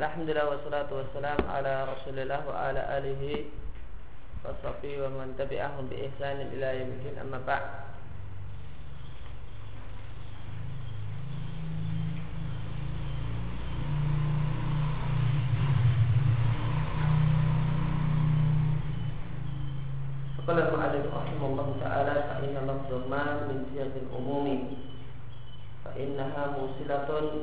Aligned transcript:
Alhamdulillah 0.00 0.48
wassalatu 0.48 0.96
wassalam 0.96 1.36
ala 1.44 1.84
Rasulillah 1.92 2.40
wa 2.48 2.56
ala 2.56 2.88
alihi 2.96 3.52
wa 4.40 4.48
sahbihi 4.64 4.96
wa 5.04 5.12
man 5.12 5.36
tabi'ahum 5.36 5.92
bi 5.92 6.08
ihsanin 6.08 6.48
ila 6.56 6.72
yaumil 6.72 7.20
amma 7.20 7.36
ba'd. 7.44 7.64
Qala 20.48 20.64
al-mu'allif 20.64 21.12
rahimahullah 21.12 21.68
ta'ala 21.76 22.14
fa 22.24 22.34
inna 22.40 22.64
lafdhu 22.64 23.04
ma 23.04 23.44
min 23.52 23.68
siyaqil 23.68 24.08
umumi 24.16 24.80
fa 25.84 25.92
innaha 25.92 26.56
musilatun 26.56 27.39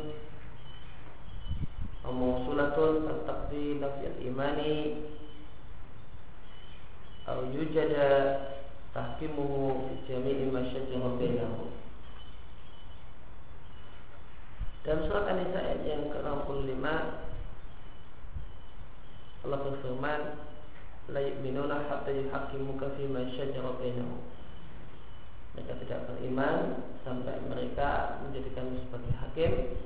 hakim 29.37 29.77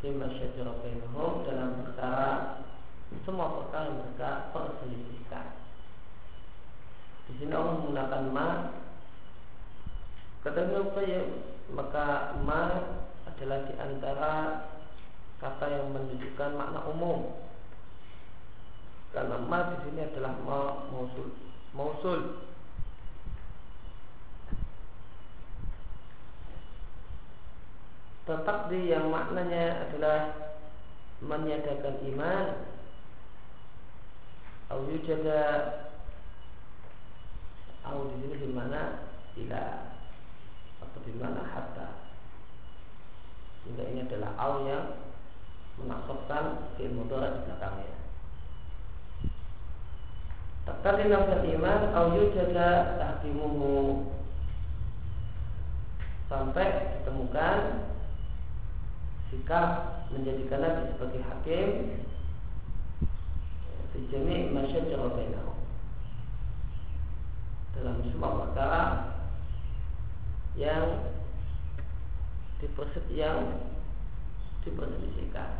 lima 0.00 0.32
syajara 0.32 0.72
bainahum 0.80 1.44
dalam 1.44 1.84
perkara 1.84 2.64
semua 3.20 3.60
perkara 3.60 3.92
yang 3.92 4.00
mereka 4.00 4.48
perselisihkan. 4.56 5.46
Di 7.28 7.32
sini 7.36 7.52
Allah 7.52 7.76
menggunakan 7.76 8.24
ma 8.32 8.48
kata 10.40 10.72
ya 11.04 11.20
maka 11.76 12.32
ma 12.48 12.62
adalah 13.28 13.68
di 13.68 13.76
antara 13.76 14.32
kata 15.36 15.66
yang 15.68 15.92
menunjukkan 15.92 16.50
makna 16.56 16.80
umum. 16.88 17.44
Karena 19.12 19.36
ma 19.36 19.68
di 19.68 19.76
sini 19.84 20.00
adalah 20.00 20.32
ma 20.48 20.88
mausul. 20.88 21.28
Mausul 21.76 22.20
tetap 28.22 28.70
di 28.70 28.90
yang 28.94 29.10
maknanya 29.10 29.88
adalah 29.88 30.18
meniadakan 31.22 31.96
iman. 32.14 32.46
Au 34.70 34.88
yujada 34.88 35.42
au 37.82 38.08
di 38.08 38.24
sini 38.24 38.36
di 38.40 38.48
mana 38.54 39.10
ila 39.36 39.64
atau 40.80 41.00
di 41.04 41.12
mana 41.18 41.44
hatta 41.44 41.88
sehingga 43.62 43.84
ini 43.90 44.00
adalah 44.06 44.32
au 44.38 44.64
yang 44.64 44.96
menasabkan 45.76 46.72
fi'il 46.74 46.94
mudhari 46.94 47.36
di 47.36 47.40
belakangnya. 47.46 47.96
Taktari 50.62 51.10
nafal 51.10 51.42
iman 51.46 51.80
au 51.94 52.06
yujada 52.16 52.96
tahdimuhu. 52.96 54.08
Sampai 56.32 56.96
ditemukan 56.96 57.58
sikap 59.32 59.68
menjadikan 60.12 60.60
Nabi 60.60 60.92
sebagai 60.92 61.24
hakim 61.24 61.68
di 63.96 64.00
jami' 64.12 64.52
masyajara 64.52 65.08
bainahum 65.08 65.56
dalam 67.72 68.04
semua 68.12 68.44
perkara 68.44 68.82
yang 70.52 71.16
diperset 72.60 73.08
yang 73.08 73.56
diperselisihkan. 74.68 75.50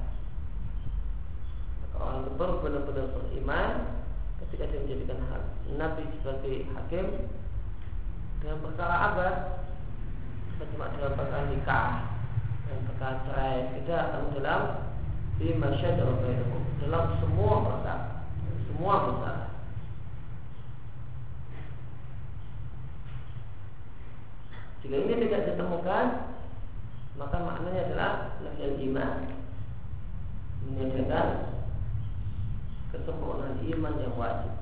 Maka 1.80 1.96
orang 1.96 2.36
baru 2.36 2.54
benar-benar 2.60 3.08
beriman 3.16 3.68
ketika 4.44 4.68
dia 4.68 4.84
menjadikan 4.84 5.18
Nabi 5.80 6.04
sebagai 6.20 6.68
hakim. 6.76 7.06
Dalam 8.44 8.58
perkara 8.60 8.94
abad 9.12 9.36
cuma 10.62 10.94
dalam 10.94 11.18
perkara 11.18 11.50
nikah 11.50 12.11
dan 12.68 12.78
cerai 13.26 13.56
tidak 13.78 14.00
akan 14.10 14.22
dalam 14.38 14.62
di 15.40 15.56
masyarakat 15.58 16.06
dalam 16.82 17.04
semua 17.18 17.54
perkara 17.66 18.06
semua 18.70 18.94
perkara 19.10 19.46
jika 24.82 24.96
ini 24.98 25.14
tidak 25.26 25.40
ditemukan 25.54 26.06
maka 27.22 27.36
maknanya 27.44 27.82
adalah 27.86 28.12
lafal 28.40 28.76
iman. 28.80 29.12
Menyatakan 30.62 31.28
kesempurnaan 32.94 33.60
iman 33.66 33.94
yang 34.00 34.14
wajib 34.16 34.52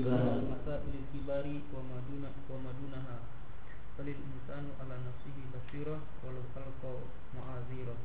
الكبار. 0.00 1.46
وما 1.74 1.98
دون 2.08 2.24
وما 2.50 2.70
دونها. 2.80 3.18
فللإنسان 3.98 4.64
على 4.80 4.96
نفسه 5.08 5.36
بصيرة 5.52 5.98
ولو 6.24 6.42
ألقى 6.56 6.94
معاذيرة. 7.36 7.96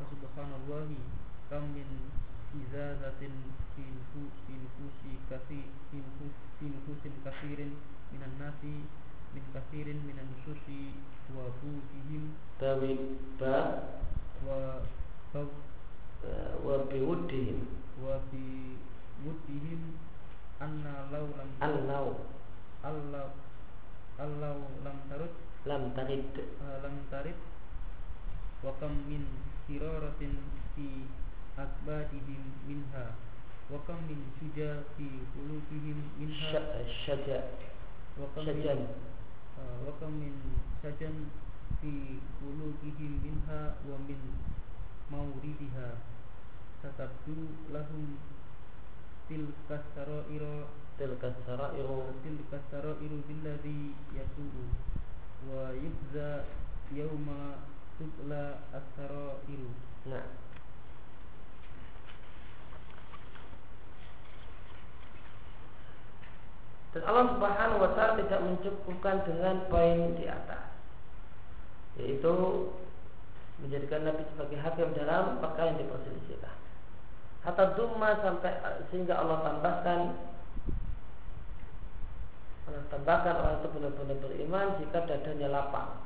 فسبحان 0.00 0.50
الله 0.64 0.88
كم 1.50 1.64
من 1.76 1.88
إزازة 2.54 3.20
في 3.76 3.82
نفوس 3.82 4.34
في 4.46 4.54
نفوس 4.64 4.98
كثير 5.30 5.66
في 5.90 5.96
نفوس 5.96 6.34
في 6.60 6.64
نفوس 6.66 7.02
كثير 7.26 7.58
من 8.12 8.22
الناس 8.22 8.60
من 9.34 9.44
كثير 9.54 9.86
من 9.86 10.16
النصوص 10.22 10.64
وبوجهم 11.34 12.24
باوي 12.60 12.94
با 13.40 13.56
و 14.46 14.48
وبودهم 16.64 17.58
وبودهم 18.02 19.82
anna 20.60 21.10
law 21.10 21.26
lam 21.38 21.50
annaw 21.60 22.06
allau 22.84 23.28
allau 24.18 24.58
lam 24.84 24.98
tarud. 25.10 25.32
Lam 25.64 25.96
tarid. 25.96 26.28
Uh, 26.60 26.76
lam 26.84 26.96
tarid. 27.08 27.38
Wa 28.60 28.76
kam 28.80 29.08
min 29.08 29.24
siraratin 29.64 30.36
fi 30.76 31.08
akbatihim 31.56 32.44
minha. 32.68 33.16
Wa 33.72 33.80
kam 33.88 34.04
min 34.04 34.28
suja 34.36 34.84
fi 34.94 35.08
qulubihim 35.32 36.12
minha. 36.20 36.52
Eh, 36.52 36.86
syaja. 37.04 37.48
Wa 38.20 38.28
kam 38.36 38.44
min 38.44 38.84
wa 39.56 39.92
kam 39.96 40.20
min 40.20 40.36
sajan 40.84 41.32
fi 41.80 42.20
qulubihim 42.38 43.24
minha 43.24 43.80
wa 43.88 43.96
min 44.04 44.20
mauridiha. 45.08 46.04
Satabdu 46.84 47.56
lahum 47.72 48.20
Til 49.24 49.40
tilka 49.40 49.80
sarairu 49.96 50.68
tilka 51.00 51.32
sarairu 51.48 52.12
tilka 52.20 52.60
sarairu 52.68 53.24
billadhi 53.24 53.96
yatubu 54.12 54.64
wa 55.48 55.72
yubza 55.72 56.44
yauma 56.92 57.64
tutla 57.96 58.60
as-sarairu 58.68 59.72
nah 60.04 60.28
Dan 66.94 67.02
Allah 67.10 67.26
Subhanahu 67.34 67.82
wa 67.82 67.90
taala 67.98 68.22
tidak 68.22 68.38
mencukupkan 68.38 69.26
dengan 69.26 69.66
poin 69.66 70.14
di 70.14 70.30
atas. 70.30 70.70
Yaitu 71.98 72.30
menjadikan 73.58 74.06
Nabi 74.06 74.22
sebagai 74.30 74.62
hakim 74.62 74.94
dalam 74.94 75.42
perkara 75.42 75.74
yang 75.74 75.82
diperselisihkan. 75.82 76.63
Hatta 77.44 77.76
dumma 77.76 78.16
sampai 78.24 78.56
sehingga 78.88 79.20
Allah 79.20 79.44
tambahkan 79.44 80.00
Allah 82.64 82.84
tambahkan 82.88 83.34
orang 83.36 83.56
itu 83.60 83.68
benar-benar 83.76 84.16
beriman 84.24 84.66
jika 84.80 85.04
dadanya 85.04 85.48
lapang 85.52 86.00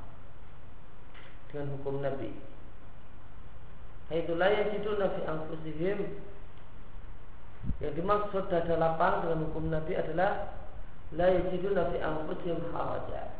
dengan 1.47 1.79
hukum 1.79 2.03
Nabi. 2.03 2.35
Haitulah 4.11 4.49
yang 4.51 4.67
judul 4.75 4.99
Nabi 4.99 5.21
Anfusihim. 5.23 5.99
Yang 7.79 7.93
dimaksud 8.03 8.51
dada 8.51 8.75
lapang 8.75 9.23
dengan 9.23 9.39
hukum 9.47 9.71
Nabi 9.71 9.95
adalah 9.95 10.59
La 11.15 11.25
yajiduna 11.25 11.89
fi 11.89 11.97
anfusihim 12.03 12.69
haraja. 12.69 13.33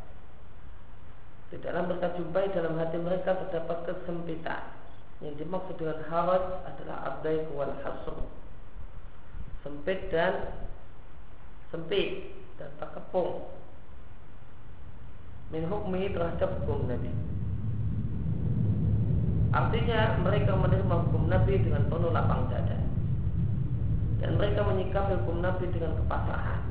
Tidaklah 1.54 1.84
mereka 1.86 2.07
jumpai 2.18 2.50
dalam 2.50 2.78
hati 2.81 2.98
mereka 2.98 3.38
terdapat 3.46 3.86
kesempitan 3.86 4.79
Yang 5.19 5.36
dimaksud 5.44 5.75
dengan 5.75 6.00
haraj 6.07 6.63
adalah 6.63 6.98
abdai 7.12 7.44
wal 7.51 7.75
hasr. 7.83 8.16
Sempit 9.60 10.07
dan 10.07 10.56
sempit 11.69 12.31
dan 12.56 12.71
terkepung 12.80 13.60
Min 15.50 15.66
hukmi 15.66 16.13
terhadap 16.13 16.62
hukum 16.62 16.86
Nabi. 16.86 17.10
Artinya 19.50 20.21
mereka 20.21 20.54
menerima 20.54 20.95
hukum 21.10 21.25
Nabi 21.25 21.57
dengan 21.57 21.89
penuh 21.89 22.13
lapang 22.13 22.54
dada. 22.54 22.77
Dan 24.22 24.38
mereka 24.38 24.62
menyikapi 24.62 25.25
hukum 25.25 25.42
Nabi 25.42 25.65
dengan 25.74 25.98
kepasrahan. 25.98 26.62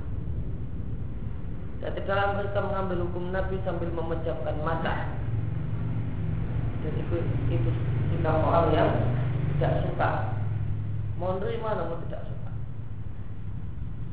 Dan 1.82 1.90
tidaklah 1.90 2.38
mereka 2.38 2.58
mengambil 2.62 2.98
hukum 3.10 3.24
Nabi 3.34 3.58
sambil 3.66 3.90
memejamkan 3.90 4.56
mata. 4.62 5.10
Dan 6.86 6.92
itu, 7.02 7.18
itu 7.50 7.70
sikap 8.10 8.37
orang 8.44 8.66
yang 8.72 8.90
tidak 9.56 9.84
suka. 9.84 10.10
Mau 11.19 11.37
nerima 11.37 11.75
namun 11.75 12.02
tidak 12.06 12.25
suka. 12.31 12.50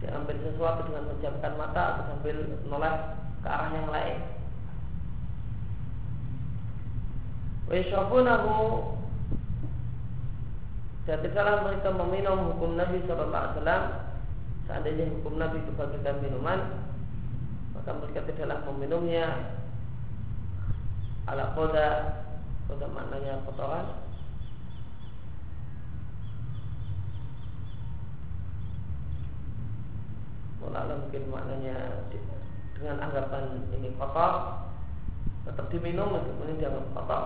Dia 0.02 0.18
ambil 0.18 0.38
sesuatu 0.42 0.86
dengan 0.90 1.06
memejamkan 1.10 1.54
mata 1.56 1.82
Atau 1.96 2.04
sambil 2.14 2.38
noleh 2.66 2.96
ke 3.46 3.48
arah 3.48 3.70
yang 3.74 3.90
lain. 3.94 4.18
Waisyafunahu 7.66 8.54
dan 11.06 11.22
tidaklah 11.22 11.62
mereka 11.62 11.94
meminum 11.94 12.54
hukum 12.54 12.74
Nabi 12.82 12.98
Sallallahu 13.06 13.30
Alaihi 13.30 13.56
Wasallam. 13.62 13.84
Seandainya 14.66 15.06
hukum 15.14 15.38
Nabi 15.38 15.62
itu 15.62 15.70
bagikan 15.78 16.18
minuman 16.26 16.58
Maka 17.78 17.94
mereka 18.02 18.26
tidaklah 18.26 18.66
meminumnya. 18.66 19.54
Ala 21.30 21.54
koda 21.54 21.90
Koda 22.66 22.90
maknanya 22.90 23.46
kotoran 23.46 23.86
Mulai 30.58 30.98
mungkin 30.98 31.24
maknanya 31.30 31.78
Dengan 32.74 32.98
anggapan 33.06 33.70
ini 33.70 33.94
kotor 34.02 34.66
Tetap 35.46 35.70
diminum 35.70 36.10
meskipun 36.10 36.50
ini 36.50 36.58
dianggap 36.58 36.90
kotor. 36.98 37.24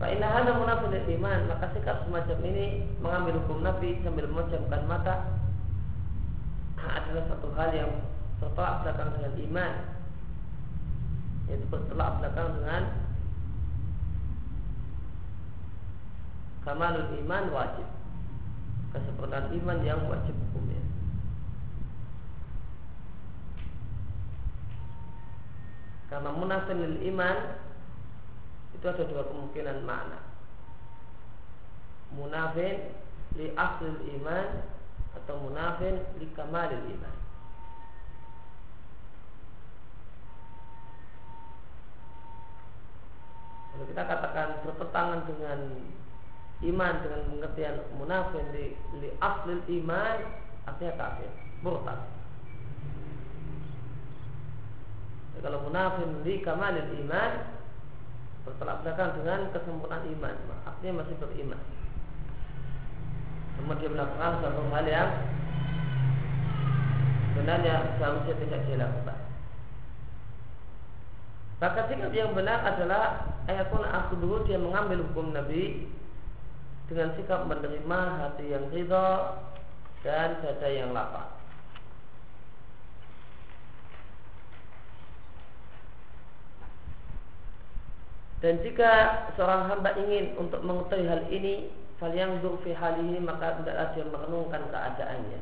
Pak 0.00 0.12
Inahana 0.16 0.56
munafik 0.56 1.04
iman 1.20 1.40
Maka 1.52 1.76
sikap 1.76 2.08
semacam 2.08 2.38
ini 2.40 2.88
Mengambil 3.04 3.36
hukum 3.44 3.60
Nabi 3.60 4.00
sambil 4.00 4.32
memejamkan 4.32 4.88
mata 4.88 5.36
Adalah 6.80 7.24
satu 7.28 7.52
hal 7.52 7.70
yang 7.76 7.92
Bertolak 8.40 8.80
belakang 8.84 9.12
dengan 9.12 9.32
iman 9.44 9.95
Yaitu 11.46 11.66
bertolak 11.70 12.18
belakang 12.18 12.58
dengan 12.58 12.82
Kamalul 16.66 17.14
iman 17.22 17.44
wajib 17.54 17.88
Kesempurnaan 18.90 19.54
iman 19.54 19.78
yang 19.86 20.02
wajib 20.10 20.34
hukumnya 20.34 20.82
Karena 26.06 26.30
munafik 26.30 26.78
iman 27.12 27.36
itu 28.76 28.84
ada 28.86 29.04
dua 29.08 29.26
kemungkinan 29.26 29.82
makna. 29.82 30.20
Munafin 32.14 32.94
li 33.34 33.50
aslil 33.56 33.98
iman 34.20 34.62
atau 35.16 35.34
munafin 35.42 35.98
li 36.22 36.30
kamalil 36.36 36.78
iman. 36.78 37.16
Kalau 43.76 43.86
kita 43.92 44.02
katakan 44.08 44.48
bertentangan 44.64 45.20
dengan 45.28 45.58
iman 46.64 46.94
dengan 47.04 47.20
pengertian 47.28 47.76
munafin 48.00 48.44
li, 48.56 48.72
li 49.04 49.08
aslil 49.20 49.60
iman 49.84 50.16
artinya 50.64 50.92
kafir, 50.96 51.28
murtad. 51.60 52.00
Kalau 55.44 55.60
munafin 55.68 56.24
li 56.24 56.40
kamalil 56.40 56.88
iman 57.04 57.32
bertolak 58.46 58.86
belakang 58.86 59.10
dengan 59.18 59.50
kesempurnaan 59.50 60.06
iman 60.06 60.34
artinya 60.62 61.02
masih 61.02 61.18
beriman 61.18 61.58
namun 63.58 63.74
dia 63.82 63.90
melakukan 63.90 64.38
suatu 64.38 64.62
hal 64.70 64.86
yang 64.86 65.10
sebenarnya 67.34 67.74
seharusnya 67.98 68.34
tidak 68.38 68.60
dia 68.70 68.76
lakukan 68.78 69.15
maka 71.56 71.88
sikap 71.88 72.12
yang 72.12 72.36
benar 72.36 72.60
adalah 72.62 73.32
ayatun 73.48 73.84
aku 73.84 74.20
dulu 74.20 74.44
dia 74.44 74.60
mengambil 74.60 75.00
hukum 75.08 75.32
Nabi 75.32 75.88
dengan 76.86 77.16
sikap 77.16 77.48
menerima 77.48 78.00
hati 78.20 78.44
yang 78.52 78.68
ridho 78.70 79.08
dan 80.04 80.38
dada 80.44 80.68
yang 80.68 80.92
lapang 80.92 81.36
Dan 88.46 88.62
jika 88.62 89.26
seorang 89.34 89.66
hamba 89.66 89.96
ingin 89.98 90.38
untuk 90.38 90.62
mengetahui 90.62 91.08
hal 91.08 91.24
ini, 91.34 91.72
yang 91.98 92.38
fi 92.62 92.76
halihi 92.76 93.18
maka 93.18 93.58
hendaklah 93.58 93.90
dia 93.96 94.06
merenungkan 94.06 94.62
keadaannya. 94.70 95.40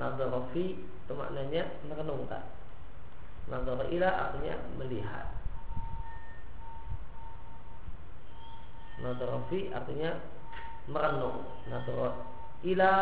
Nadhara 0.00 0.40
itu 0.54 1.12
maknanya 1.12 1.68
merenungkan. 1.90 2.55
Nadhara 3.46 3.84
ila 3.90 4.08
artinya 4.10 4.54
melihat. 4.78 5.26
Nadhara 9.02 9.38
fi 9.46 9.70
artinya 9.70 10.10
merenung. 10.90 11.46
Nadhara 11.70 12.10
ila 12.66 12.92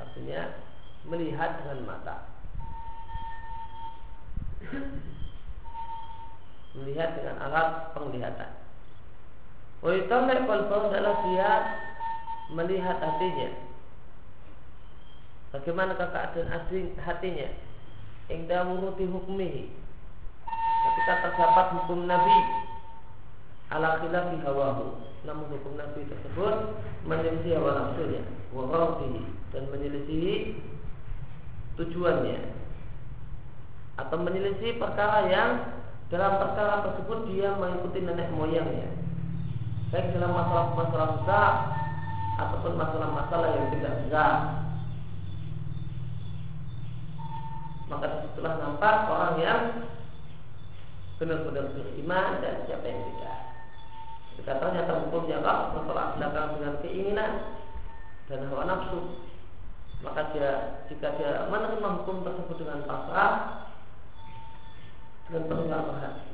artinya 0.00 0.40
melihat 1.08 1.64
dengan 1.64 1.78
mata 1.88 2.30
melihat 6.76 7.18
dengan 7.18 7.36
alat 7.42 7.90
penglihatan. 7.96 8.50
Waitamai 9.80 10.44
qalbahu 10.44 10.92
adalah 10.92 11.16
dia 11.24 11.50
melihat 12.52 13.00
hatinya. 13.00 13.50
Bagaimana 15.50 15.96
keadaan 15.96 16.48
hatinya? 17.00 17.48
Ingda 18.30 18.62
wuruti 18.64 19.04
hukmihi. 19.10 19.66
Ketika 20.80 21.14
terdapat 21.26 21.66
hukum 21.76 22.06
Nabi. 22.06 22.38
Ala 23.74 23.98
khilafi 24.02 24.38
hawahu. 24.46 25.10
Namun 25.26 25.52
hukum 25.52 25.76
Nabi 25.76 26.08
tersebut 26.08 26.80
menyelisih 27.04 27.60
hawa 27.60 27.70
nafsunya, 27.76 28.24
wa 28.56 28.98
dan 29.52 29.62
menyelisih 29.68 30.56
tujuannya. 31.76 32.40
Atau 34.00 34.16
menyelisih 34.16 34.80
perkara 34.80 35.28
yang 35.28 35.50
dalam 36.08 36.40
perkara 36.40 36.82
tersebut 36.88 37.28
dia 37.30 37.52
mengikuti 37.54 38.00
nenek 38.00 38.32
moyangnya. 38.32 38.88
Baik 39.92 40.14
dalam 40.16 40.32
masalah-masalah 40.32 41.08
besar 41.20 41.52
ataupun 42.40 42.72
masalah-masalah 42.78 43.48
yang 43.58 43.66
tidak 43.74 43.92
besar 44.06 44.59
maka 47.90 48.06
di 48.06 48.18
situlah 48.30 48.54
nampak 48.62 48.96
orang 49.10 49.34
yang 49.42 49.62
benar-benar 51.18 51.74
beriman 51.74 52.40
dan 52.40 52.64
siapa 52.64 52.86
yang 52.86 53.02
tidak. 53.12 53.38
Jika 54.40 54.52
ternyata 54.56 55.04
hukumnya 55.04 55.42
Allah 55.42 55.74
bertolak 55.76 56.16
belakang 56.16 56.48
dengan 56.56 56.74
keinginan 56.80 57.32
dan 58.30 58.46
hawa 58.48 58.64
nafsu, 58.64 59.20
maka 60.00 60.32
dia 60.32 60.80
jika 60.88 61.18
dia 61.20 61.50
menerima 61.50 61.88
hukum 62.00 62.24
tersebut 62.24 62.56
dengan 62.56 62.86
pasrah 62.88 63.34
dengan 65.28 65.46
penuh 65.46 65.66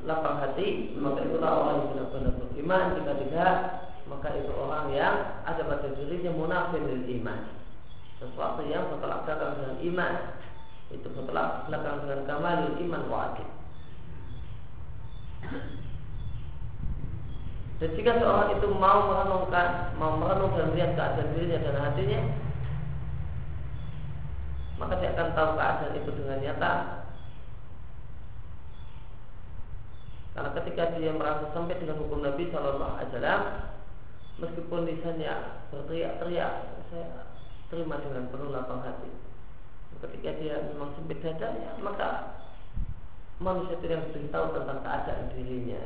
lapang 0.07 0.37
hati, 0.41 0.97
maka 0.97 1.21
itulah 1.25 1.51
orang 1.53 1.77
yang 1.83 1.89
benar-benar 1.93 2.33
beriman. 2.41 2.85
Jika 2.97 3.13
tidak, 3.27 3.55
maka 4.07 4.29
itu 4.39 4.53
orang 4.55 4.87
yang 4.95 5.17
ada 5.45 5.63
pada 5.67 5.89
dirinya 5.99 6.33
munafik 6.33 6.81
dari 6.81 7.05
iman. 7.21 7.41
Sesuatu 8.17 8.65
yang 8.65 8.89
bertolak 8.89 9.29
belakang 9.29 9.53
dengan 9.61 9.77
iman 9.93 10.13
itu 10.95 11.07
bertolak 11.11 11.67
belakang 11.67 12.07
dengan 12.07 12.21
kamalul 12.31 12.79
iman 12.79 13.05
wajib. 13.11 13.49
Dan 17.77 17.93
jika 17.93 18.17
seorang 18.17 18.57
itu 18.57 18.67
mau 18.73 19.05
merenungkan, 19.11 19.93
mau 20.01 20.17
merenung 20.17 20.57
dan 20.57 20.73
melihat 20.73 20.97
keadaan 20.97 21.33
dirinya 21.37 21.59
dan 21.61 21.77
hatinya, 21.77 22.21
maka 24.81 24.97
dia 24.97 25.13
akan 25.13 25.29
tahu 25.37 25.51
keadaan 25.61 25.99
itu 26.01 26.11
dengan 26.17 26.39
nyata. 26.41 26.73
Karena 30.37 30.51
ketika 30.61 30.83
dia 30.97 31.13
merasa 31.17 31.49
sampai 31.53 31.81
dengan 31.81 32.01
hukum 32.01 32.21
Nabi 32.21 32.49
Shallallahu 32.49 32.93
Alaihi 32.97 33.09
Wasallam, 33.13 33.43
meskipun 34.41 34.81
lisannya 34.85 35.35
berteriak-teriak, 35.73 36.53
saya 36.93 37.09
terima 37.73 38.01
dengan 38.01 38.29
penuh 38.29 38.53
lapang 38.53 38.85
hati. 38.85 39.36
Ketika 39.97 40.31
dia 40.37 40.61
memang 40.73 40.93
sempit 40.97 41.25
dadanya, 41.25 41.77
maka 41.81 42.39
manusia 43.41 43.81
tidak 43.81 44.13
lebih 44.13 44.29
tahu 44.29 44.53
tentang 44.53 44.85
keadaan 44.85 45.33
dirinya. 45.33 45.83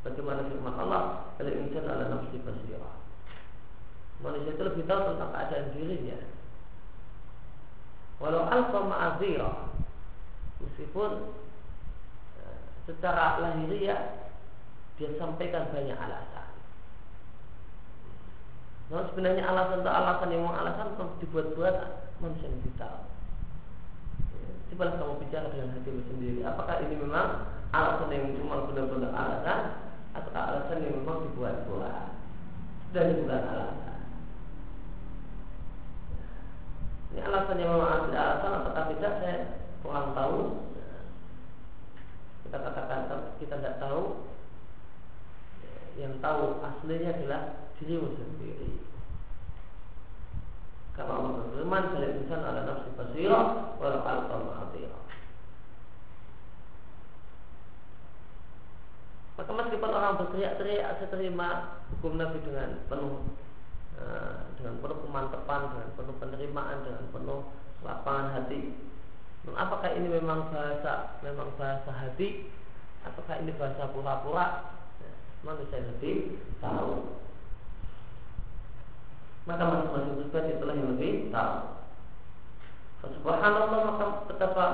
Bagaimana 0.00 0.48
firman 0.48 0.76
Allah, 0.80 1.28
"Al 1.36 1.48
insan 1.48 1.84
ala 1.84 2.08
nafsi 2.08 2.40
basirah." 2.40 2.96
Manusia 4.24 4.56
itu 4.56 4.62
lebih 4.64 4.84
tahu 4.88 5.00
tentang 5.12 5.30
keadaan 5.32 5.66
dirinya. 5.76 6.18
Walau 8.20 8.44
alfa 8.52 8.80
ma'azira 8.84 9.72
Meskipun 10.60 11.10
eh, 12.36 12.60
Secara 12.84 13.40
lahiriah 13.40 14.28
Dia 15.00 15.16
sampaikan 15.16 15.72
banyak 15.72 15.96
alasan 15.96 16.52
Nah 18.92 19.06
sebenarnya 19.08 19.48
alasan 19.48 19.80
itu 19.80 19.88
alasan 19.90 20.34
yang 20.36 20.42
mau 20.44 20.52
alasan 20.52 20.98
dibuat-buat 21.24 21.76
manusia 22.20 22.52
yang 22.52 22.76
tahu. 22.76 23.00
Coba 24.70 24.96
kamu 24.96 25.14
bicara 25.26 25.50
dengan 25.50 25.74
hatimu 25.74 26.02
sendiri. 26.06 26.40
Apakah 26.46 26.84
ini 26.86 26.94
memang 27.00 27.48
alasan 27.74 28.14
yang 28.14 28.30
memang 28.38 28.70
benar-benar 28.70 29.10
alasan 29.10 29.60
atau 30.14 30.30
alasan 30.30 30.84
yang 30.84 31.02
memang 31.02 31.26
dibuat-buat 31.26 32.06
dan 32.94 33.06
bukan 33.18 33.42
alasan? 33.50 33.98
Ini 37.10 37.20
alasan 37.26 37.58
yang 37.58 37.70
memang 37.74 37.90
ada 38.12 38.18
alasan 38.20 38.52
apakah 38.62 38.84
tidak 38.94 39.12
saya 39.18 39.36
kurang 39.82 40.14
tahu. 40.14 40.38
Kita 42.46 42.56
katakan 42.62 43.00
kita 43.42 43.54
tidak 43.58 43.76
tahu. 43.82 44.28
Yang 45.98 46.22
tahu 46.22 46.62
aslinya 46.62 47.10
adalah 47.18 47.42
dirimu 47.76 48.14
sendiri. 48.14 48.89
Karena 51.00 51.12
Allah 51.16 51.32
berfirman, 51.40 51.84
"Bal 51.96 52.04
insan 52.04 52.44
ala 52.44 52.60
nafsi 52.68 52.92
basira 52.92 53.40
walau 53.80 54.04
alqa 54.04 54.36
ma'adira." 54.36 55.00
Maka 59.40 59.50
meskipun 59.56 59.88
orang 59.96 60.20
berteriak-teriak, 60.20 61.00
saya 61.00 61.08
terima 61.08 61.80
hukum 61.96 62.20
Nabi 62.20 62.44
dengan 62.44 62.76
penuh 62.92 63.24
Eh, 64.00 64.36
dengan 64.56 64.80
penuh 64.80 64.98
kemantapan, 65.04 65.60
dengan 65.76 65.90
penuh 65.92 66.14
penerimaan, 66.16 66.78
dengan 66.88 67.04
penuh 67.12 67.40
lapangan 67.84 68.32
hati. 68.32 68.72
apakah 69.50 69.92
ini 69.92 70.08
memang 70.08 70.52
bahasa 70.52 71.20
memang 71.20 71.52
bahasa 71.60 71.92
hati? 71.92 72.48
Apakah 73.04 73.40
ini 73.44 73.52
bahasa 73.60 73.88
pura-pura? 73.92 74.72
Ya, 75.00 75.12
manusia 75.44 75.84
lebih 75.84 76.40
tahu. 76.64 77.24
Maka 79.48 79.62
masing-masing 79.64 80.14
pribadi 80.20 80.50
itulah 80.56 80.74
yang 80.76 80.88
lebih 80.96 81.32
tahu. 81.32 81.54
Subhanallah 83.00 83.80
maka 83.80 84.06
betapa 84.28 84.64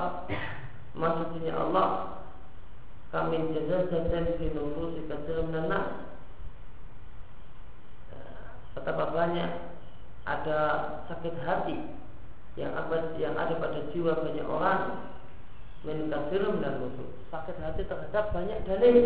maksudnya 0.91 1.55
Allah 1.55 2.19
kami 3.07 3.55
jaza 3.55 3.87
jaza 3.87 4.35
fi 4.35 4.51
nufusi 4.51 5.07
katsirin 5.07 5.47
minan 5.47 6.03
betapa 8.75 9.15
banyak 9.15 9.51
ada 10.27 10.59
sakit 11.07 11.39
hati 11.39 11.77
yang 12.59 12.75
ada 12.75 13.15
yang 13.15 13.33
ada 13.39 13.55
pada 13.55 13.79
jiwa 13.95 14.11
banyak 14.19 14.43
orang 14.43 15.07
min 15.87 16.11
kafirum 16.11 16.59
dan 16.59 16.83
musuh 16.83 17.07
sakit 17.31 17.55
hati 17.63 17.87
terhadap 17.87 18.35
banyak 18.35 18.59
dalil 18.67 18.97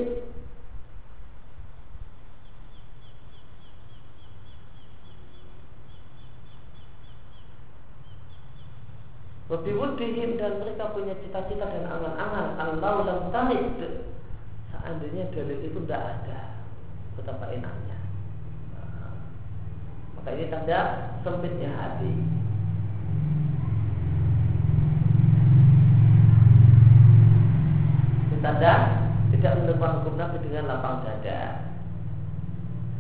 Wabiwudihim 9.51 10.39
dan 10.39 10.63
mereka 10.63 10.96
punya 10.96 11.12
cita-cita 11.20 11.67
dan 11.67 11.84
angan-angan 11.84 12.55
Allah 12.55 12.96
lam 13.03 13.20
tahid 13.36 14.08
Seandainya 14.72 15.27
dalil 15.36 15.60
itu 15.60 15.79
tidak 15.84 16.24
ada 16.24 16.55
Betapa 17.20 17.51
enaknya 17.51 18.01
maka 20.22 20.38
ini 20.38 20.53
tanda 20.53 20.79
sempitnya 21.25 21.74
hati. 21.74 22.13
Tanda 28.46 28.74
tidak 29.34 29.53
menerima 29.58 29.88
hukum 29.98 30.13
Nabi 30.22 30.38
dengan 30.46 30.70
lapang 30.70 31.01
dada. 31.01 31.74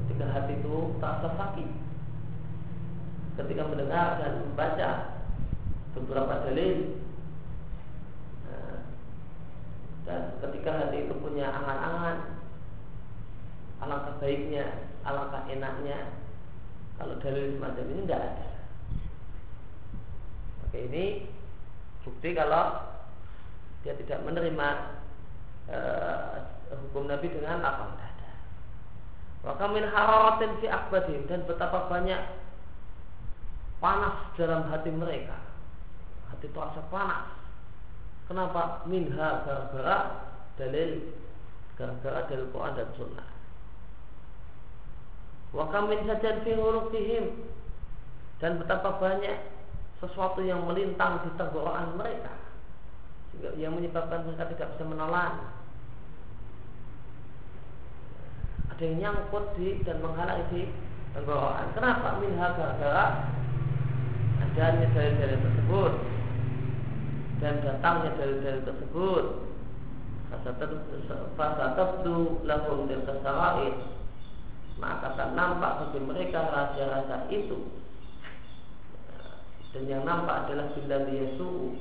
Ketika 0.01 0.33
hati 0.33 0.57
itu 0.65 0.97
terasa 0.97 1.29
sakit. 1.37 1.69
Ketika 3.37 3.69
mendengar 3.69 4.17
dan 4.17 4.41
membaca 4.41 4.89
beberapa 5.91 6.47
dalil 6.47 7.03
nah, 8.47 8.77
dan 10.07 10.21
ketika 10.39 10.71
hati 10.87 11.07
itu 11.07 11.13
punya 11.19 11.51
angan-angan 11.51 12.41
alangkah 13.81 14.15
baiknya, 14.21 14.65
alangkah 15.01 15.43
enaknya 15.49 16.21
kalau 17.01 17.17
dalil 17.17 17.57
semacam 17.57 17.85
ini 17.89 18.01
tidak 18.05 18.21
ada. 18.21 18.49
Oke 20.69 20.77
ini 20.85 21.05
bukti 22.05 22.29
kalau 22.37 22.77
dia 23.81 23.97
tidak 23.97 24.21
menerima 24.21 24.67
uh, 25.73 26.45
hukum 26.69 27.09
Nabi 27.09 27.33
dengan 27.33 27.65
lapang 27.65 27.97
dada. 27.97 28.31
Maka 29.41 29.65
min 29.73 29.89
hararatin 29.89 30.61
fi 30.61 30.69
akbadim 30.69 31.25
dan 31.25 31.41
betapa 31.49 31.89
banyak 31.89 32.21
panas 33.81 34.29
dalam 34.37 34.69
hati 34.69 34.93
mereka. 34.93 35.50
Hati 36.41 36.57
terasa 36.57 36.81
panas. 36.89 37.29
Kenapa? 38.25 38.81
Minha 38.89 39.45
gara-gara 39.45 40.25
dalil 40.57 41.13
gara-gara 41.77 42.25
dalil 42.25 42.49
Quran 42.49 42.73
dan 42.73 42.89
Sunnah. 42.97 43.29
Wa 45.53 45.69
kamin 45.69 46.01
sajan 46.09 46.41
fi 46.41 46.57
dan 48.41 48.57
betapa 48.57 48.97
banyak 48.97 49.37
sesuatu 50.01 50.41
yang 50.41 50.65
melintang 50.65 51.21
di 51.21 51.29
tenggorokan 51.37 51.93
mereka 51.93 52.33
yang 53.61 53.77
menyebabkan 53.77 54.25
mereka 54.25 54.49
tidak 54.49 54.73
bisa 54.73 54.83
menelan 54.89 55.45
ada 58.73 58.81
yang 58.81 58.97
nyangkut 58.97 59.45
di 59.61 59.77
dan 59.85 60.01
menghalangi 60.01 60.49
di 60.49 60.61
tenggorokan 61.13 61.69
kenapa 61.77 62.17
minha 62.17 62.49
gara-gara 62.57 63.29
adanya 64.41 64.89
dalil-dalil 64.89 65.37
tersebut 65.37 65.93
dan 67.41 67.59
datangnya 67.65 68.13
dalil-dalil 68.21 68.63
tersebut. 68.69 69.25
Fasatabdu 71.35 72.39
lahum 72.47 72.87
tilka 72.87 73.19
saraid 73.19 73.75
maka 74.79 75.13
akan 75.13 75.29
nampak 75.37 75.71
bagi 75.83 75.99
mereka 76.01 76.39
rahasia-rahasia 76.49 77.29
itu. 77.29 77.59
Dan 79.71 79.83
yang 79.87 80.03
nampak 80.07 80.47
adalah 80.47 80.73
bila 80.73 80.97
dia 81.05 81.35
suhu 81.35 81.77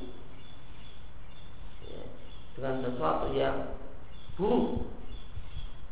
dengan 2.55 2.85
sesuatu 2.85 3.33
yang 3.33 3.57
buruk. 4.37 4.85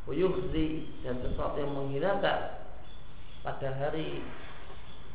Dan 0.09 1.17
sesuatu 1.25 1.57
yang 1.57 1.73
menghinakan. 1.73 2.61
Pada 3.39 3.71
hari 3.81 4.21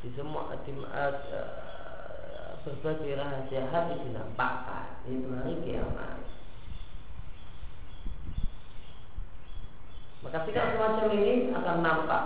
di 0.01 0.09
semua 0.15 0.55
di, 0.63 0.71
uh, 0.73 1.13
berbagai 2.63 3.19
rahasia 3.19 3.67
hati 3.67 3.95
dinampakkan. 4.07 5.03
Itu 5.07 5.27
hari 5.35 5.59
kiamat. 5.67 6.19
Maka 10.23 10.47
sikap 10.47 10.67
semacam 10.71 11.07
ini 11.19 11.51
akan 11.51 11.77
nampak 11.83 12.23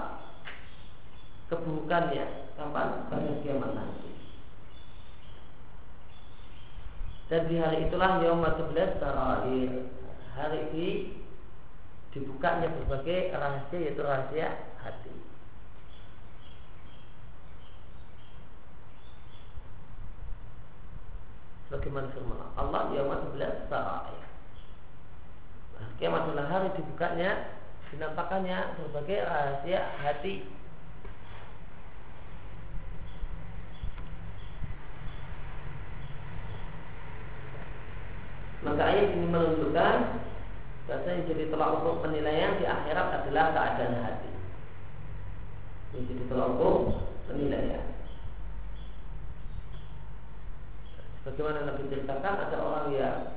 keburukannya 1.50 2.54
kapan 2.54 2.90
pada 3.10 3.32
kiamat 3.42 3.72
nanti. 3.74 4.12
Dan 7.28 7.42
di 7.50 7.56
hari 7.60 7.90
itulah 7.90 8.22
Yom 8.24 8.46
11 8.46 9.02
Tarair 9.02 9.72
hari 10.38 10.62
ini 10.72 10.90
dibukanya 12.14 12.72
berbagai 12.72 13.36
rahasia 13.36 13.78
yaitu 13.84 14.02
rahasia 14.06 14.48
hati 14.80 15.27
Bagaimana 21.68 22.08
firman 22.16 22.40
Allah 22.56 22.92
Yom 22.96 23.12
11 23.36 23.68
Tarair 23.68 24.24
nah, 25.76 25.90
Kiamat 26.00 26.32
adalah 26.32 26.48
hari 26.48 26.70
dibukanya 26.80 27.60
Dinampakannya 27.92 28.80
berbagai 28.80 29.20
rahasia 29.28 29.82
hati 30.00 30.48
Maka 38.68 38.84
ayat 38.84 39.16
ini 39.16 39.28
menunjukkan 39.32 39.98
yang 40.88 41.24
jadi 41.28 41.44
tolak 41.52 41.80
ukur 41.80 42.04
penilaian 42.04 42.60
di 42.60 42.66
akhirat 42.68 43.08
adalah 43.24 43.56
keadaan 43.56 43.96
hati. 44.04 44.32
Ini 45.96 46.04
jadi 46.04 46.24
tolak 46.28 46.56
ukur 46.56 46.76
penilaian. 47.32 47.97
Bagaimana 51.28 51.68
Nabi 51.68 51.92
ceritakan 51.92 52.36
ada 52.40 52.58
orang 52.64 52.88
yang 52.96 53.36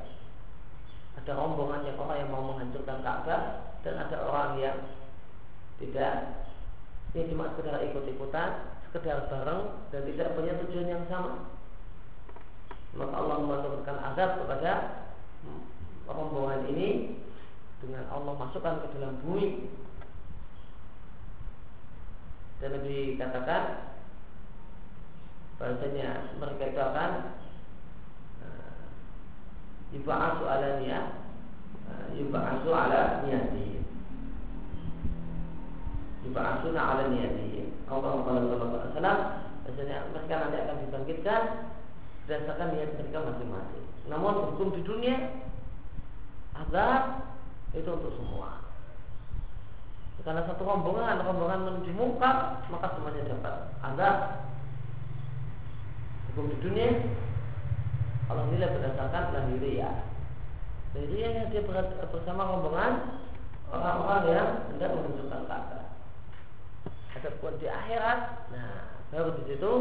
ada 1.18 1.32
rombongan 1.34 1.82
yang 1.82 1.98
orang 1.98 2.22
yang 2.22 2.30
mau 2.30 2.54
menghancurkan 2.54 3.02
Ka'bah 3.02 3.42
dan 3.82 3.94
ada 3.98 4.16
orang 4.30 4.62
yang 4.62 4.78
tidak 5.82 6.46
ini 7.10 7.34
cuma 7.34 7.50
sekedar 7.50 7.82
ikut-ikutan, 7.82 8.78
sekedar 8.86 9.26
bareng 9.26 9.90
dan 9.90 10.06
tidak 10.06 10.38
punya 10.38 10.54
tujuan 10.62 10.86
yang 10.86 11.04
sama. 11.10 11.50
Maka 12.94 13.10
Allah 13.10 13.36
menurunkan 13.42 13.98
azab 14.14 14.30
kepada 14.38 14.72
rombongan 16.06 16.70
ini 16.70 17.18
dengan 17.82 18.06
Allah 18.14 18.38
masukkan 18.38 18.86
ke 18.86 18.86
dalam 18.94 19.18
bumi 19.26 19.66
dan 22.62 22.70
lebih 22.76 23.16
katakan 23.18 23.62
bahasanya 25.56 26.28
mereka 26.36 26.64
itu 26.70 26.80
akan 26.80 27.10
yuba'asu 29.94 30.44
ala 30.46 30.68
niyat 30.82 31.06
uh, 31.90 32.06
yuba'asu 32.14 32.68
ala 32.70 33.26
niyati 33.26 33.82
yuba'asuna 36.26 36.80
ala 36.80 37.02
niyati 37.10 37.70
Allah 37.90 38.12
Sallallahu 38.22 38.70
Alaihi 38.70 38.90
Wasallam 38.94 39.18
bahasanya 39.66 39.96
mereka 40.14 40.34
nanti 40.38 40.56
akan 40.62 40.76
dibangkitkan 40.86 41.42
berdasarkan 42.26 42.68
niat 42.74 42.90
mereka 42.98 43.18
masing-masing 43.22 43.86
namun 44.10 44.34
hukum 44.54 44.74
di 44.74 44.82
dunia 44.82 45.16
azab 46.56 47.02
itu 47.70 47.86
untuk 47.86 48.12
semua. 48.18 48.60
Karena 50.20 50.44
satu 50.44 50.68
rombongan, 50.68 51.24
rombongan 51.24 51.64
menuju 51.64 51.96
muka, 51.96 52.60
maka 52.68 52.92
semuanya 52.92 53.30
dapat 53.32 53.56
azab. 53.80 54.16
Hukum 56.30 56.52
di 56.52 56.56
dunia, 56.60 56.90
Allah 58.30 58.46
nilai 58.54 58.70
berdasarkan 58.70 59.34
lahiriah. 59.34 60.06
Lahiriah 60.94 61.50
dia 61.50 61.66
bersama 62.06 62.46
rombongan 62.46 63.18
orang-orang 63.74 64.22
yang 64.30 64.48
hendak 64.70 64.90
menunjukkan 64.94 65.50
kata. 65.50 65.80
Adapun 67.18 67.58
di 67.58 67.66
akhirat, 67.66 68.18
nah 68.54 69.02
baru 69.10 69.34
di 69.42 69.42
situ 69.50 69.72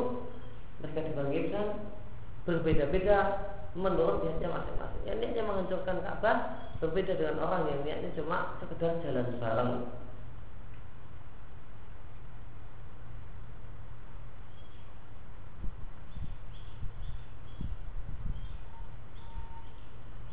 mereka 0.81 0.99
dibangkitkan 1.05 1.65
berbeda-beda 2.49 3.17
menurut 3.77 4.25
niatnya 4.25 4.49
masing-masing. 4.49 5.01
Yang 5.05 5.17
niatnya 5.21 5.43
menghancurkan 5.45 5.97
Ka'bah 6.01 6.37
berbeda 6.81 7.13
dengan 7.21 7.37
orang 7.45 7.69
yang 7.69 7.79
niatnya 7.85 8.09
cuma 8.17 8.57
sekedar 8.57 8.97
jalan 9.05 9.29
bareng. 9.37 9.73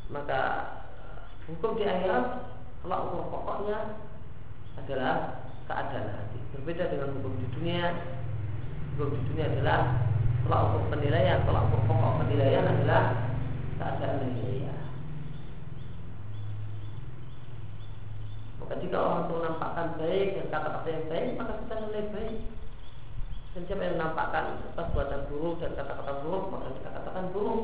Maka 0.07 0.41
hukum 1.51 1.75
di 1.79 1.85
akhirat 1.87 2.25
kalau 2.83 3.11
hukum 3.11 3.27
pokoknya 3.35 3.79
adalah 4.79 5.15
keadaan 5.67 6.07
hati. 6.15 6.39
Berbeda 6.55 6.93
dengan 6.95 7.19
hukum 7.19 7.35
di 7.43 7.47
dunia. 7.59 7.91
Hukum 8.95 9.11
di 9.15 9.21
dunia 9.33 9.51
adalah 9.51 9.81
tolak 10.47 10.63
ukur 10.71 10.83
penilaian, 10.95 11.43
tolak 11.43 11.67
ukur 11.71 11.83
pokok 11.91 12.13
penilaian 12.23 12.65
adalah 12.71 13.05
keadaan 13.83 14.23
lahiriah. 14.23 14.83
Maka 18.63 18.75
jika 18.83 18.97
orang 18.99 19.21
itu 19.27 19.35
menampakkan 19.39 19.87
baik 19.99 20.29
dan 20.39 20.47
kata-kata 20.51 20.89
yang 20.91 21.07
baik, 21.11 21.31
maka 21.35 21.53
kita 21.63 21.75
nilai 21.83 22.05
baik. 22.15 22.39
Dan 23.57 23.63
siapa 23.65 23.83
yang 23.89 23.97
menampakkan 23.97 24.45
perbuatan 24.77 25.21
buruk 25.33 25.55
dan 25.65 25.73
kata-kata 25.75 26.13
buruk, 26.23 26.45
maka 26.53 26.67
kita 26.79 26.89
katakan 26.93 27.27
buruk. 27.35 27.63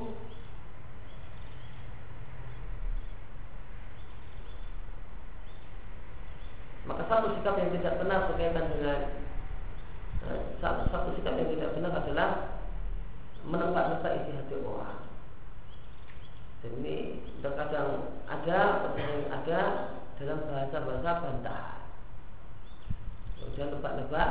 Maka 6.83 7.02
satu 7.13 7.37
sikap 7.37 7.61
yang 7.61 7.69
tidak 7.77 8.01
benar 8.01 8.25
berkaitan 8.33 8.73
dengan 8.73 8.99
eh, 10.33 10.41
satu, 10.65 10.89
satu 10.89 11.13
sikap 11.13 11.37
yang 11.37 11.53
tidak 11.53 11.77
benar 11.77 11.93
adalah 12.01 12.31
menebak-nebak 13.45 14.25
isi 14.25 14.33
hati 14.33 14.57
orang. 14.65 15.05
Dan 16.65 16.73
ini 16.81 17.21
terkadang 17.45 18.17
ada, 18.25 18.89
sering 18.89 19.29
ada 19.29 19.61
dalam 20.17 20.39
bahasa-bahasa 20.49 21.11
bantahan. 21.21 21.81
Kemudian 23.37 23.69
nebak-nebak 23.77 24.31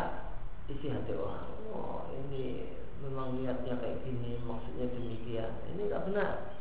isi 0.73 0.89
hati 0.89 1.13
orang. 1.13 1.53
Oh 1.69 2.09
ini 2.09 2.73
memang 3.05 3.37
niatnya 3.37 3.77
kayak 3.77 4.01
gini, 4.01 4.41
maksudnya 4.41 4.89
demikian. 4.89 5.53
Ini 5.69 5.81
nggak 5.85 6.05
benar. 6.09 6.57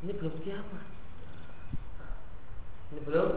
Ini 0.00 0.12
belum 0.16 0.40
kiamat. 0.40 0.97
Ini 2.88 3.00
belum 3.04 3.30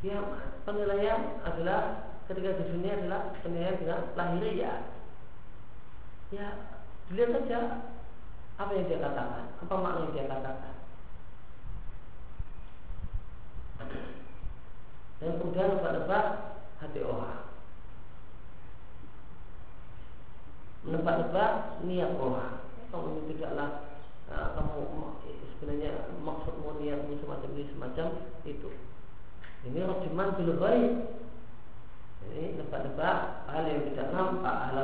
kiamat. 0.00 0.64
Penilaian 0.64 1.44
adalah 1.44 2.08
ketika 2.24 2.56
di 2.56 2.64
dunia 2.72 2.92
adalah 3.04 3.36
penilaian 3.44 3.76
dengan 3.76 4.00
lahiriah. 4.16 4.78
Ya, 6.32 6.48
dilihat 7.12 7.30
saja 7.36 7.58
apa 8.56 8.70
yang 8.72 8.88
dia 8.88 9.02
katakan? 9.04 9.44
Apa 9.60 9.74
makna 9.76 10.08
yang 10.08 10.14
dia 10.16 10.26
katakan? 10.30 10.74
Dan 15.20 15.40
kemudian 15.40 15.76
nebak-nebak 15.76 16.26
hati 16.82 17.00
orang 17.00 17.48
Menebak-nebak 20.84 21.52
niat 21.86 22.12
orang 22.18 22.60
Kamu 22.92 23.24
tidaklah 23.30 23.88
uh, 24.28 24.48
Kamu 24.58 24.74
sebenarnya 25.64 26.12
maksudmu 26.20 26.76
niatmu 26.76 27.16
semacam 27.24 27.50
ini 27.56 27.72
semacam 27.72 28.06
itu 28.44 28.68
Ini 29.64 29.80
rojiman 29.80 30.36
bil 30.36 30.52
Ini 32.24 32.44
nebak-nebak 32.60 33.16
hal 33.48 33.64
yang 33.64 33.80
tidak 33.88 34.08
nampak 34.12 34.56
Hal-hal 34.68 34.83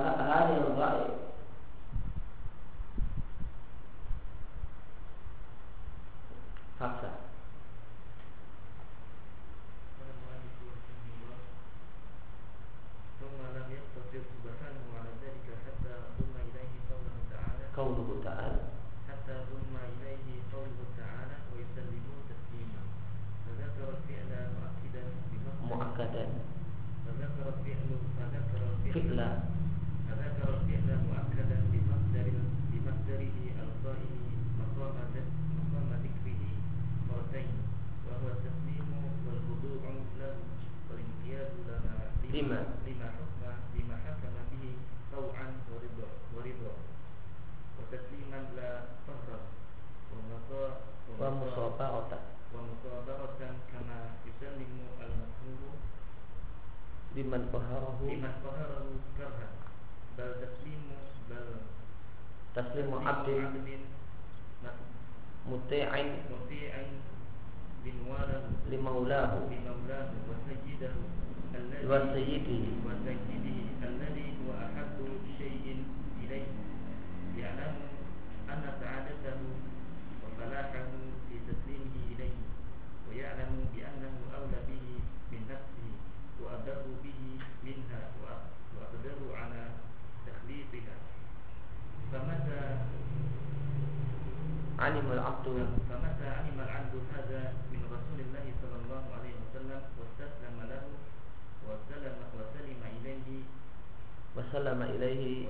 وسلم 104.60 104.82
إليه 104.82 105.48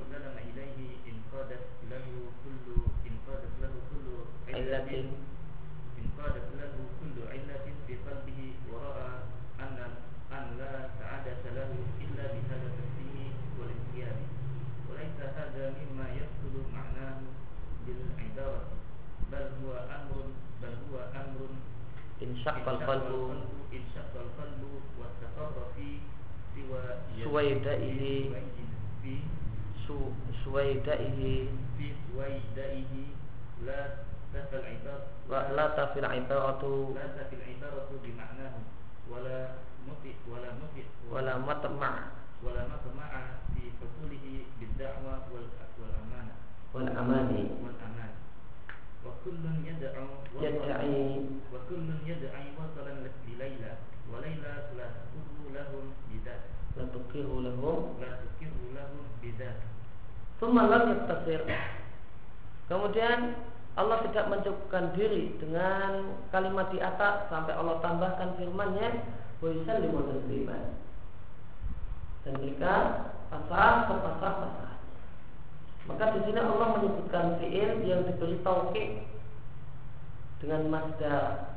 انقادت 1.35 1.65
له 1.91 2.05
كل 2.43 2.65
انقادت 3.09 3.53
له 3.61 3.73
كل 3.91 4.07
علة 4.53 4.85
illatin 4.85 5.07
انقادت 6.01 6.47
له 6.59 6.73
كل 6.99 7.15
علة 7.33 7.65
في 7.87 7.93
قلبه 8.07 8.41
ورأى 8.71 9.11
أن 9.59 9.77
أن 10.31 10.45
لا 10.57 10.73
سعادة 10.99 11.43
له 11.57 11.71
إلا 12.03 12.23
بهذا 12.33 12.67
التسليم 12.71 13.33
والانقياد 13.59 14.19
وليس 14.89 15.17
هذا 15.37 15.65
مما 15.79 16.07
يدخل 16.19 16.55
معناه 16.73 17.17
بالعبارة 17.85 18.65
بل 19.31 19.45
هو 19.65 19.71
أمر 19.97 20.17
بل 20.61 20.73
هو 20.91 20.95
أمر 21.15 21.49
insyaqqa 22.23 22.69
al-qalbu 22.79 23.21
انشق 23.75 24.13
القلب 24.15 24.63
واستقر 24.99 25.55
في 25.75 25.99
سوى 26.55 26.83
سويدائه 27.23 28.01
fi 29.02 29.20
su 29.86 30.12
suwaidaihi. 30.44 31.48
Fi 31.76 31.86
suwaidaihi. 32.06 33.04
La 33.66 33.80
tafil 34.32 34.62
la 35.28 35.66
tafil 35.76 36.04
ibaratu. 36.06 36.94
La 36.94 37.06
tafil 37.18 37.42
ibaratu 37.44 37.94
bi 38.02 38.10
ma'nahu 38.14 38.60
wala 39.10 39.58
wala 40.30 40.48
wala 41.10 41.34
matma' 41.42 42.14
wala 42.40 42.62
matma' 42.70 43.10
fi 43.52 43.62
bid 44.60 44.70
da'wa 44.78 45.26
wal 45.28 45.46
wal 45.80 45.94
amana. 46.06 46.34
Wal 46.72 46.88
amani. 46.88 47.42
Wal 47.60 47.76
amani. 47.82 48.16
Wa 49.02 49.12
kullun 49.24 49.64
yad'u 49.66 50.06
yad'i. 50.38 51.26
wa 51.50 51.58
kullun 51.66 51.98
yad'i 52.06 52.52
wasalan 52.54 53.02
li 53.02 53.10
wa 54.10 54.18
laila 54.20 54.52
la 54.74 54.86
tuqihu 55.14 55.54
lahum 55.54 55.94
bidat 56.10 56.42
la 56.76 56.84
lahum 57.46 57.94
la 58.02 58.10
thumma 60.40 60.66
lam 60.66 60.96
yaktasir 60.96 61.44
kemudian 62.66 63.36
Allah 63.78 64.02
tidak 64.10 64.26
mencukupkan 64.26 64.92
diri 64.98 65.38
dengan 65.38 66.18
kalimat 66.34 66.74
di 66.74 66.82
atas 66.82 67.30
sampai 67.30 67.54
Allah 67.54 67.78
tambahkan 67.78 68.34
firman-Nya 68.34 68.88
wa 69.38 69.46
yusallimu 69.46 70.10
tasliman. 70.10 70.74
Dan 72.26 72.34
mereka 72.42 72.74
pasrah 73.30 73.88
berpasrah 73.88 74.34
pasrah 74.42 74.70
maka 75.88 76.12
di 76.14 76.20
sini 76.28 76.38
Allah 76.38 76.68
menyebutkan 76.76 77.40
fiil 77.40 77.70
yang 77.82 78.04
diberi 78.04 78.36
taukid 78.44 78.90
dengan 80.38 80.70
masdar. 80.70 81.56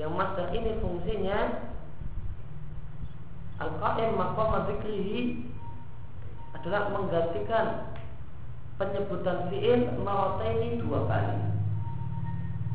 Yang 0.00 0.12
masdar 0.12 0.48
ini 0.56 0.76
fungsinya 0.82 1.38
al-qaim 3.62 4.12
maqam 4.18 4.66
dzikrihi 4.66 5.46
adalah 6.58 6.90
menggantikan 6.90 7.91
penyebutan 8.80 9.52
fiil 9.52 9.92
marataini 10.00 10.80
dua 10.80 11.04
kali. 11.08 11.38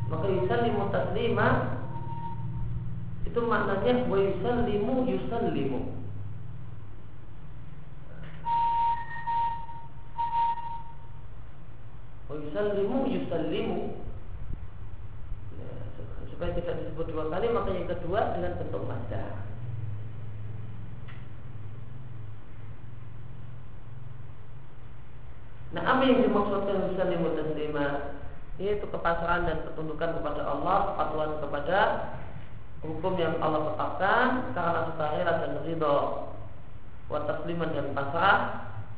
Maka 0.07 0.25
yusallimu 0.31 0.87
taslima 0.93 1.47
itu 3.27 3.39
maknanya 3.43 4.07
wa 4.07 4.17
yusallimu. 4.17 4.95
Yusallimu 5.03 5.79
wa 12.27 12.35
yusallimu 12.39 12.97
yusallimu. 13.11 13.79
Ya, 15.59 15.71
supaya 16.31 16.51
tidak 16.55 16.75
disebut 16.85 17.05
dua 17.11 17.27
kali 17.27 17.51
maka 17.51 17.69
yang 17.75 17.87
kedua 17.89 18.37
dengan 18.37 18.55
bentuk 18.61 18.83
masdar 18.87 19.47
Nah, 25.75 25.83
apa 25.83 26.01
yang 26.07 26.23
dimaksudkan 26.23 26.87
muslimu 26.87 27.35
taslima? 27.35 27.87
Yaitu 28.57 28.87
kepasrahan 28.87 29.45
dan 29.45 29.67
ketundukan 29.67 30.17
kepada 30.21 30.41
Allah, 30.47 30.77
kepatuhan 30.95 31.31
kepada 31.43 31.79
hukum 32.81 33.13
yang 33.19 33.35
Allah 33.43 33.73
tetapkan 33.73 34.27
karena 34.55 34.79
sukarela 34.91 35.33
dan 35.43 35.53
ridho. 35.67 35.97
Wa 37.11 37.19
tasliman 37.27 37.71
dan 37.75 37.91
pasrah 37.91 38.37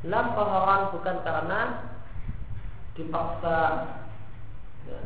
la 0.08 0.22
qaharan 0.32 0.82
bukan 0.96 1.18
karena 1.28 1.62
dipaksa 2.96 3.60
ya. 4.88 5.00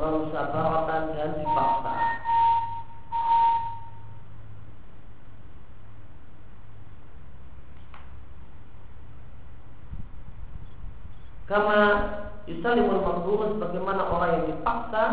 wa 0.00 0.86
dan 0.88 1.30
dipaksa. 1.36 1.92
Kama 11.44 11.78
yusalimul 12.48 13.04
maghbur 13.04 13.56
sebagaimana 13.56 14.02
orang 14.08 14.30
yang 14.40 14.44
dipaksa 14.56 15.04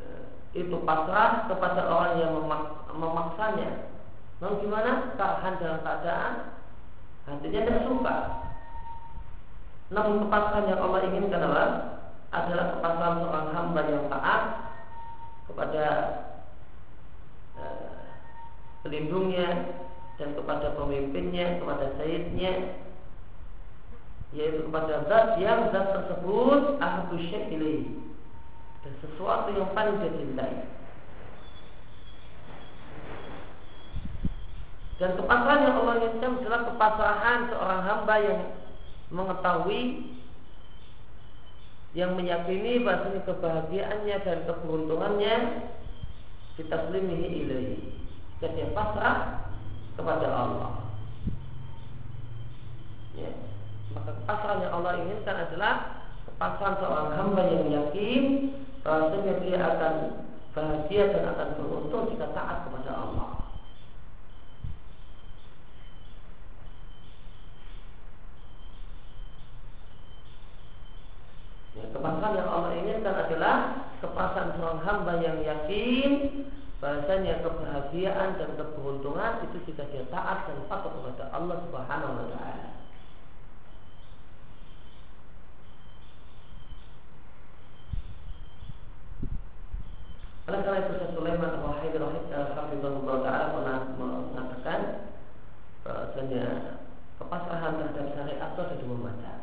eh, 0.00 0.22
itu 0.56 0.76
pasrah 0.84 1.44
kepada 1.48 1.84
orang 1.84 2.12
yang 2.24 2.32
memak- 2.40 2.88
memaksanya. 2.96 3.92
Lalu 4.40 4.64
gimana? 4.64 5.12
Tahan 5.20 5.60
dalam 5.60 5.80
keadaan 5.84 6.32
hatinya 7.28 7.60
tidak 7.68 7.84
suka. 7.84 8.16
Namun 9.92 10.24
kepasrahan 10.24 10.70
yang 10.72 10.80
Allah 10.80 11.00
inginkan 11.04 11.40
adalah 11.44 11.68
adalah 12.30 12.66
kepasrahan 12.78 13.16
seorang 13.20 13.48
hamba 13.52 13.80
yang 13.90 14.04
taat 14.08 14.42
kepada 15.50 15.84
eh, 17.60 18.04
pelindungnya 18.80 19.48
dan 20.16 20.32
kepada 20.32 20.72
pemimpinnya, 20.80 21.60
kepada 21.60 21.92
sayyidnya 22.00 22.52
yaitu 24.30 24.62
kepada 24.70 25.10
zat 25.10 25.42
yang 25.42 25.74
zat 25.74 25.90
tersebut 25.90 26.78
ahabu 26.78 27.18
ilaih. 27.18 27.86
Dan 28.80 28.92
sesuatu 29.02 29.50
yang 29.52 29.74
paling 29.74 29.98
dia 30.00 30.12
cintai. 30.14 30.54
Dan 35.02 35.16
kepasrahan 35.16 35.64
yang 35.64 35.76
Allah 35.80 35.94
inginkan 36.00 36.32
adalah 36.44 36.60
kepasrahan 36.72 37.38
seorang 37.48 37.82
hamba 37.88 38.14
yang 38.20 38.40
mengetahui 39.10 40.12
yang 41.90 42.14
meyakini 42.14 42.86
bahasanya 42.86 43.26
kebahagiaannya 43.26 44.16
dan 44.22 44.38
keberuntungannya 44.46 45.34
kita 46.54 46.76
selimihi 46.86 47.28
ilaih. 47.44 47.80
Dan 48.38 48.50
dia 48.56 48.68
pasrah 48.72 49.50
kepada 49.98 50.28
Allah. 50.30 50.72
Ya 53.18 53.49
maka 53.90 54.10
kepasrahan 54.22 54.62
yang 54.62 54.72
Allah 54.78 54.92
inginkan 55.02 55.36
adalah 55.50 55.74
kepasrahan 56.30 56.76
seorang 56.78 57.10
hamba 57.18 57.42
yang 57.50 57.66
yakin 57.66 58.22
bahwasanya 58.86 59.34
dia 59.42 59.58
akan 59.58 59.94
bahagia 60.54 61.02
dan 61.10 61.24
akan 61.34 61.48
beruntung 61.58 62.04
jika 62.14 62.26
taat 62.30 62.70
kepada 62.70 62.90
Allah. 62.94 63.30
Ya, 71.74 71.84
kepasrahan 71.90 72.38
yang 72.38 72.50
Allah 72.50 72.72
inginkan 72.78 73.14
adalah 73.14 73.56
kepasrahan 73.98 74.54
seorang 74.54 74.80
hamba 74.86 75.12
yang 75.18 75.38
yakin 75.42 76.10
bahasanya 76.80 77.44
kebahagiaan 77.44 78.40
dan 78.40 78.56
keberuntungan 78.56 79.44
itu 79.44 79.68
jika 79.68 79.84
dia 79.92 80.08
taat 80.08 80.48
dan 80.48 80.64
patuh 80.64 80.88
kepada 80.88 81.28
Allah 81.36 81.60
Subhanahu 81.68 82.14
wa 82.16 82.26
taala. 82.32 82.79
Oleh 90.50 90.66
karena 90.66 90.82
itu 90.82 91.14
Sulaiman 91.14 91.62
Wahid 91.62 91.94
Rahimahullah 91.94 93.16
Ta'ala 93.22 93.54
pernah 93.54 93.78
mengatakan 93.94 94.80
bahasanya 95.86 96.74
kepasrahan 97.22 97.78
terhadap 97.78 98.06
syariat 98.18 98.50
itu 98.50 98.58
ada 98.66 98.76
dua 98.82 98.96
macam. 98.98 99.36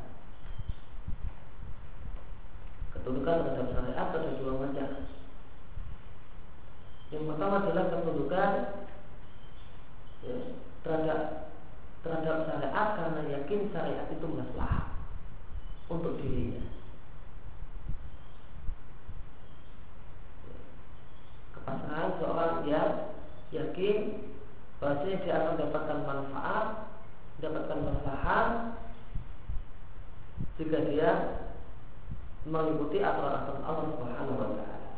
Ketundukan 2.92 3.36
terhadap 3.40 3.68
syariat 3.72 4.08
ada 4.12 4.32
dua 4.36 4.54
macam. 4.60 4.90
Yang 7.08 7.24
pertama 7.24 7.56
adalah 7.64 7.86
ketundukan 7.88 8.52
ya, 10.28 10.38
terhadap 10.84 11.20
terhadap 12.04 12.38
syariat 12.52 12.88
karena 13.00 13.22
yakin 13.32 13.60
syariat 13.72 14.12
itu 14.12 14.28
masalah 14.28 14.92
untuk 15.88 16.20
dirinya. 16.20 16.77
Kepasrahan 21.68 22.16
seorang 22.24 22.54
yang 22.64 22.92
yakin 23.52 24.24
bahwasanya 24.80 25.20
dia 25.20 25.34
akan 25.36 25.52
mendapatkan 25.60 26.00
manfaat, 26.08 26.68
mendapatkan 27.36 27.80
maslahat 27.84 28.48
jika 30.56 30.80
dia 30.88 31.10
mengikuti 32.48 33.04
aturan-aturan 33.04 33.68
Allah 33.68 33.86
Subhanahu 33.92 34.40
wa 34.40 34.50
taala. 34.56 34.92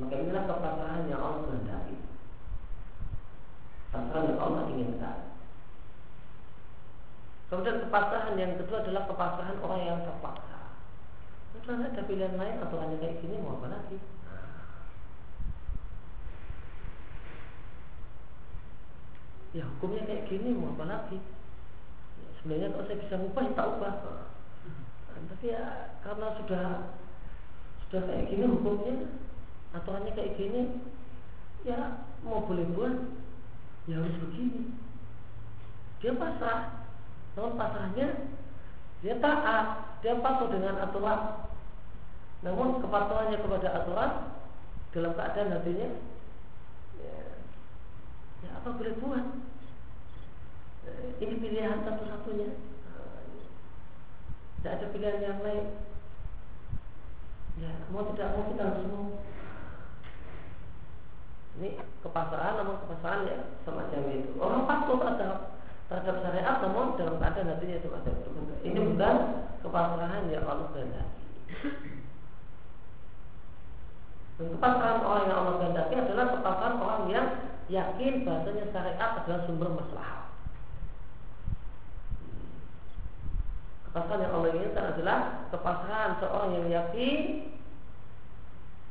Maka 0.00 0.14
inilah 0.24 0.44
kepasrahan 0.48 1.04
yang 1.12 1.20
Allah 1.20 1.44
kehendaki. 1.44 1.96
Pasrahan 3.92 4.28
yang 4.32 4.40
Allah 4.40 4.62
inginkan. 4.72 5.18
Kemudian 7.52 7.84
kepasrahan 7.84 8.40
yang 8.40 8.56
kedua 8.56 8.80
adalah 8.82 9.04
kepasrahan 9.04 9.60
orang 9.60 9.80
yang 9.84 10.00
terpaksa. 10.00 10.43
Karena 11.64 11.88
ada 11.88 12.02
pilihan 12.04 12.36
lain 12.36 12.56
atau 12.60 12.76
hanya 12.76 12.96
kayak 13.00 13.24
gini 13.24 13.40
mau 13.40 13.56
apa 13.56 13.72
lagi? 13.72 13.96
Ya 19.56 19.64
hukumnya 19.64 20.04
kayak 20.04 20.28
gini 20.28 20.52
mau 20.52 20.76
apa 20.76 20.84
lagi? 20.84 21.18
Ya, 22.20 22.28
sebenarnya 22.40 22.68
kalau 22.76 22.84
saya 22.84 23.00
bisa 23.00 23.16
ubah, 23.16 23.42
ya 23.48 23.52
tak 23.56 23.68
ubah. 23.80 23.94
Nah, 25.08 25.20
tapi 25.32 25.46
ya 25.48 25.64
karena 26.04 26.26
sudah 26.42 26.66
sudah 27.86 28.02
kayak 28.12 28.28
gini 28.28 28.44
hukumnya, 28.44 28.94
aturannya 29.74 30.12
kayak 30.14 30.36
gini 30.36 30.62
ya 31.64 32.04
mau 32.22 32.44
boleh 32.44 32.68
buat 32.76 32.94
ya 33.88 34.00
harus 34.00 34.16
begini 34.20 34.70
dia 35.98 36.12
pasrah 36.12 36.86
namun 37.34 37.56
pasrahnya 37.56 38.08
dia 39.00 39.16
taat 39.18 39.98
dia 40.04 40.20
patuh 40.20 40.52
dengan 40.52 40.76
aturan 40.84 41.43
namun 42.44 42.78
kepatuhannya 42.84 43.40
kepada 43.40 43.68
aturan 43.72 44.10
dalam 44.92 45.12
keadaan 45.16 45.54
hatinya 45.56 45.88
ya, 47.00 47.16
ya 48.44 48.50
apa 48.60 48.68
boleh 48.76 48.94
buat 49.00 49.24
eh, 50.86 51.08
ini 51.24 51.34
pilihan 51.40 51.82
satu-satunya 51.82 52.52
tidak 54.60 54.72
ada 54.80 54.86
pilihan 54.92 55.20
yang 55.24 55.40
lain 55.40 55.64
ya 57.64 57.72
mau 57.88 58.06
tidak 58.12 58.28
mau 58.36 58.44
kita 58.52 58.62
harus 58.62 58.84
mau 58.92 59.08
ini 61.54 61.78
kepasrahan 62.02 62.54
namun 62.58 62.82
kepasrahan 62.82 63.30
ya 63.30 63.36
semacam 63.62 64.00
itu. 64.10 64.30
Orang 64.42 64.66
patuh 64.66 64.98
terhadap 64.98 65.54
terhadap 65.86 66.16
syariat 66.26 66.56
namun 66.66 66.98
dalam 66.98 67.14
keadaan 67.22 67.50
hatinya 67.54 67.76
itu 67.78 67.88
ada. 67.94 68.10
Ini 68.66 68.78
bukan 68.82 69.16
kepasrahan 69.62 70.34
yang 70.34 70.44
Allah 70.50 70.66
kehendaki. 70.74 71.22
Dan 74.34 74.50
kepasrahan 74.58 75.00
orang 75.06 75.24
yang 75.30 75.38
Allah 75.38 75.54
kehendaki 75.62 75.94
adalah 75.94 76.26
kepasrahan 76.34 76.76
orang 76.82 77.02
yang 77.06 77.26
yakin 77.70 78.26
bahasanya 78.26 78.64
syariat 78.74 79.10
adalah 79.22 79.40
sumber 79.46 79.70
masalah. 79.70 80.26
Kepasrahan 83.86 84.24
yang 84.26 84.32
Allah 84.34 84.50
inginkan 84.58 84.84
adalah 84.90 85.18
kepasrahan 85.54 86.10
seorang 86.18 86.50
yang 86.58 86.66
yakin 86.66 87.18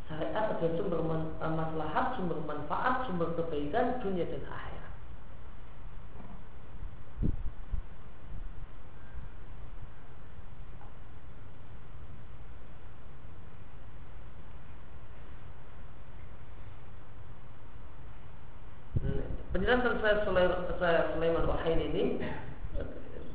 syariat 0.07 0.45
adalah 0.55 0.73
sumber 0.79 0.99
maslahat, 1.43 2.05
sumber 2.15 2.39
manfaat, 2.47 2.95
sumber 3.11 3.35
kebaikan 3.35 3.99
dunia 3.99 4.23
dan 4.23 4.47
akhirat. 4.47 4.72
Penjelasan 19.53 20.01
saya 20.01 20.25
Sulaiman 20.25 21.45
Wahid 21.45 21.77
ini 21.77 22.17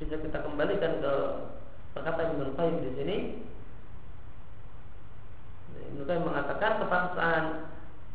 bisa 0.03 0.19
kita 0.19 0.43
kembalikan 0.43 0.99
ke 0.99 1.15
perkataan 1.95 2.35
Ibnu 2.35 2.59
Qayyim 2.59 2.77
di 2.83 2.91
sini 2.99 3.17
Ibnu 5.95 6.03
Qayyim 6.03 6.27
mengatakan 6.27 6.83
kepaksaan 6.83 7.45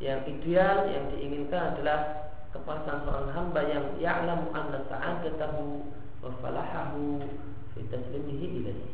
yang 0.03 0.19
ideal 0.27 0.91
yang 0.91 1.15
diinginkan 1.15 1.79
adalah 1.79 2.27
kepaksaan 2.51 3.07
seorang 3.07 3.31
hamba 3.31 3.61
yang 3.71 3.85
ya'lamu 3.95 4.51
anna 4.51 4.83
sa'adatahu 4.91 5.87
wa 6.27 6.31
falahahu 6.43 7.23
fi 7.71 7.87
taslimihi 7.87 8.47
ilaihi. 8.63 8.91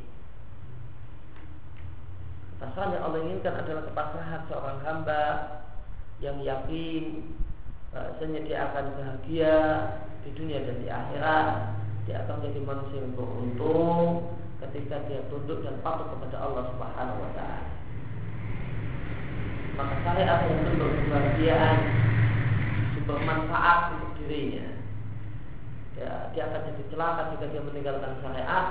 Kepaksaan 2.54 2.94
yang 2.94 3.04
Allah 3.10 3.20
inginkan 3.26 3.58
adalah 3.58 3.84
kepaksaan 3.90 4.42
seorang 4.54 4.80
hamba 4.86 5.22
yang 6.22 6.38
yakin 6.46 7.26
bahasanya 7.90 8.40
dia 8.46 8.58
akan 8.70 8.86
bahagia 8.98 9.56
di 10.22 10.30
dunia 10.38 10.62
dan 10.62 10.78
di 10.82 10.88
akhirat. 10.90 11.48
Dia 12.06 12.26
akan 12.26 12.42
menjadi 12.42 12.60
manusia 12.66 12.98
yang 13.02 13.14
beruntung 13.14 14.34
ketika 14.66 14.96
dia 15.10 15.22
tunduk 15.30 15.62
dan 15.62 15.78
patuh 15.82 16.10
kepada 16.10 16.38
Allah 16.42 16.64
Subhanahu 16.74 17.22
wa 17.22 17.32
taala. 17.38 17.70
Maka 19.80 19.94
syariat 20.04 20.40
yang 20.44 20.60
sumber 20.68 20.90
kebahagiaan 20.92 21.78
sumber 22.98 23.18
manfaat 23.24 23.80
untuk 23.96 24.12
dirinya. 24.20 24.68
Ya, 25.96 26.32
dia 26.36 26.44
akan 26.48 26.62
jadi 26.72 26.84
celaka 26.92 27.22
jika 27.36 27.46
dia 27.52 27.62
meninggalkan 27.64 28.12
syariat. 28.20 28.66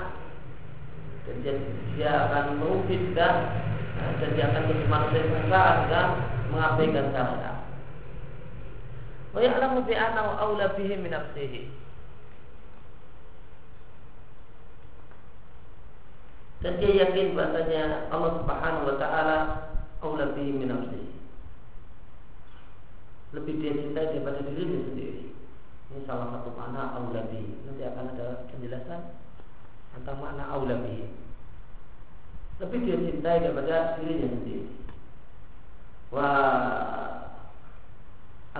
Dan 1.27 1.35
dia, 1.45 1.53
dia 1.93 2.11
akan 2.25 2.57
merugi 2.57 2.95
juga 2.97 3.29
nah, 3.93 4.11
dan 4.17 4.29
dia 4.33 4.49
akan 4.49 4.63
jadi 4.65 4.83
manusia 4.89 5.19
yang 5.21 5.29
sengsara 5.29 5.71
jika 5.85 6.01
mengabaikan 6.49 7.05
syariat 7.13 7.48
wa 9.33 9.39
ya'lamu 9.39 9.85
bi 9.85 9.93
annahu 9.93 10.31
aula 10.37 10.73
bihi 10.73 10.95
min 10.97 11.13
nafsihi 11.13 11.61
dan 16.59 16.75
dia 16.83 17.07
yakin 17.07 17.39
bahasanya 17.39 18.11
Allah 18.11 18.43
Subhanahu 18.43 18.89
wa 18.91 18.95
taala 18.99 19.37
aula 20.03 20.35
bihi 20.35 20.51
min 20.55 20.71
Lebih 23.29 23.61
dia 23.61 23.71
cintai 23.77 24.09
daripada 24.09 24.41
dirinya 24.41 24.89
sendiri. 24.89 25.29
Ini 25.93 26.01
salah 26.09 26.33
satu 26.33 26.49
makna 26.57 26.97
aula 26.97 27.29
bihi. 27.29 27.61
Nanti 27.61 27.85
akan 27.85 28.05
ada 28.17 28.27
penjelasan 28.49 29.01
tentang 29.93 30.17
makna 30.17 30.49
aula 30.49 30.81
bihi. 30.81 31.13
Lebih 32.57 32.79
dia 32.89 32.97
cintai 32.97 33.37
daripada 33.45 34.01
dirinya 34.01 34.27
sendiri. 34.33 34.65
Wa 36.09 36.29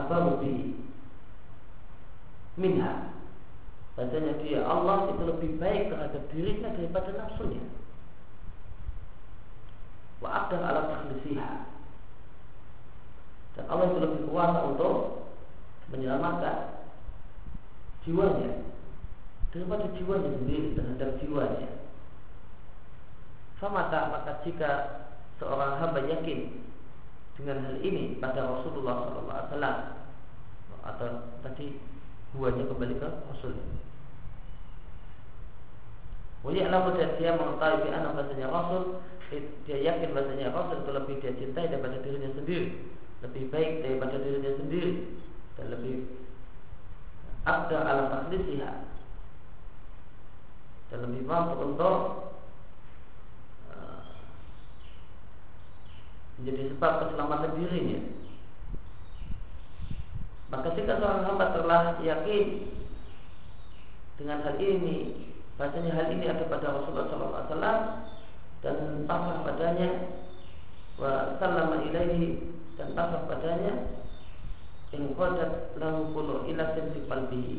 abamu 0.10 0.42
bihi 0.42 0.74
minha. 2.58 3.14
Bacanya 3.94 4.34
dia 4.42 4.66
Allah 4.66 5.14
itu 5.14 5.22
lebih 5.22 5.52
baik 5.62 5.94
terhadap 5.94 6.24
dirinya 6.34 6.74
daripada 6.74 7.14
nafsunya. 7.14 7.62
Wa 10.18 10.30
aqdar 10.44 10.66
ala 10.66 10.82
takhlisiha 10.90 11.52
dan 13.54 13.66
Allah 13.70 13.86
itu 13.92 14.00
lebih 14.02 14.22
kuasa 14.34 14.60
untuk 14.72 14.96
menyelamatkan 15.94 16.90
jiwanya. 18.08 18.66
Daripada 19.54 19.86
jiwanya 19.94 20.30
sendiri 20.42 20.74
terhadap 20.74 21.10
jiwanya. 21.22 21.70
Sama 23.60 23.92
tak 23.92 24.16
maka 24.16 24.32
jika 24.48 24.72
seorang 25.44 25.76
hamba 25.84 26.00
yakin 26.08 26.64
dengan 27.36 27.68
hal 27.68 27.78
ini 27.84 28.16
pada 28.24 28.48
Rasulullah 28.48 29.12
SAW 29.12 29.99
atau 30.86 31.08
tadi 31.42 31.76
buahnya 32.36 32.70
kembali 32.70 32.96
ke 33.02 33.10
Rasul. 33.34 33.54
Wa 36.40 36.52
ya'lamu 36.56 36.96
dan 36.96 37.20
dia 37.20 37.36
mengetahui 37.36 37.84
bi 37.84 37.90
anna 37.92 38.16
Rasul 38.16 39.04
dia 39.68 39.78
yakin 39.78 40.16
bahasanya 40.16 40.56
Rasul 40.56 40.82
itu 40.82 40.92
lebih 40.96 41.16
dia 41.22 41.34
cintai 41.38 41.70
daripada 41.70 42.02
dirinya 42.02 42.32
sendiri, 42.34 42.74
lebih 43.22 43.44
baik 43.54 43.86
daripada 43.86 44.16
dirinya 44.18 44.52
sendiri 44.58 44.94
dan 45.60 45.66
lebih 45.70 45.96
abda 47.46 47.78
ala 47.78 48.04
taklisiha 48.10 48.72
dan 50.90 51.00
lebih 51.06 51.22
mampu 51.30 51.54
untuk 51.62 51.98
uh, 53.70 54.02
menjadi 56.42 56.74
sebab 56.74 56.92
keselamatan 57.06 57.52
dirinya. 57.62 58.00
Maka 60.50 60.74
jika 60.74 60.98
seorang 60.98 61.26
hamba 61.30 61.54
telah 61.54 61.82
yakin 62.02 62.74
dengan 64.18 64.42
hal 64.42 64.58
ini, 64.58 65.30
bahasanya 65.56 65.94
hal 65.94 66.08
ini 66.10 66.26
ada 66.26 66.44
pada 66.50 66.74
Rasulullah 66.74 67.46
SAW 67.46 67.80
dan 68.66 68.76
pasrah 69.06 69.46
padanya, 69.46 69.90
wa 70.98 71.38
sallama 71.38 71.86
ilaihi 71.86 72.50
dan 72.82 72.98
pasrah 72.98 73.30
padanya, 73.30 73.74
in 74.90 75.14
qadat 75.14 75.78
lahu 75.78 76.10
kullu 76.18 76.50
ila 76.50 76.64
fi 76.74 77.00
qalbihi. 77.06 77.58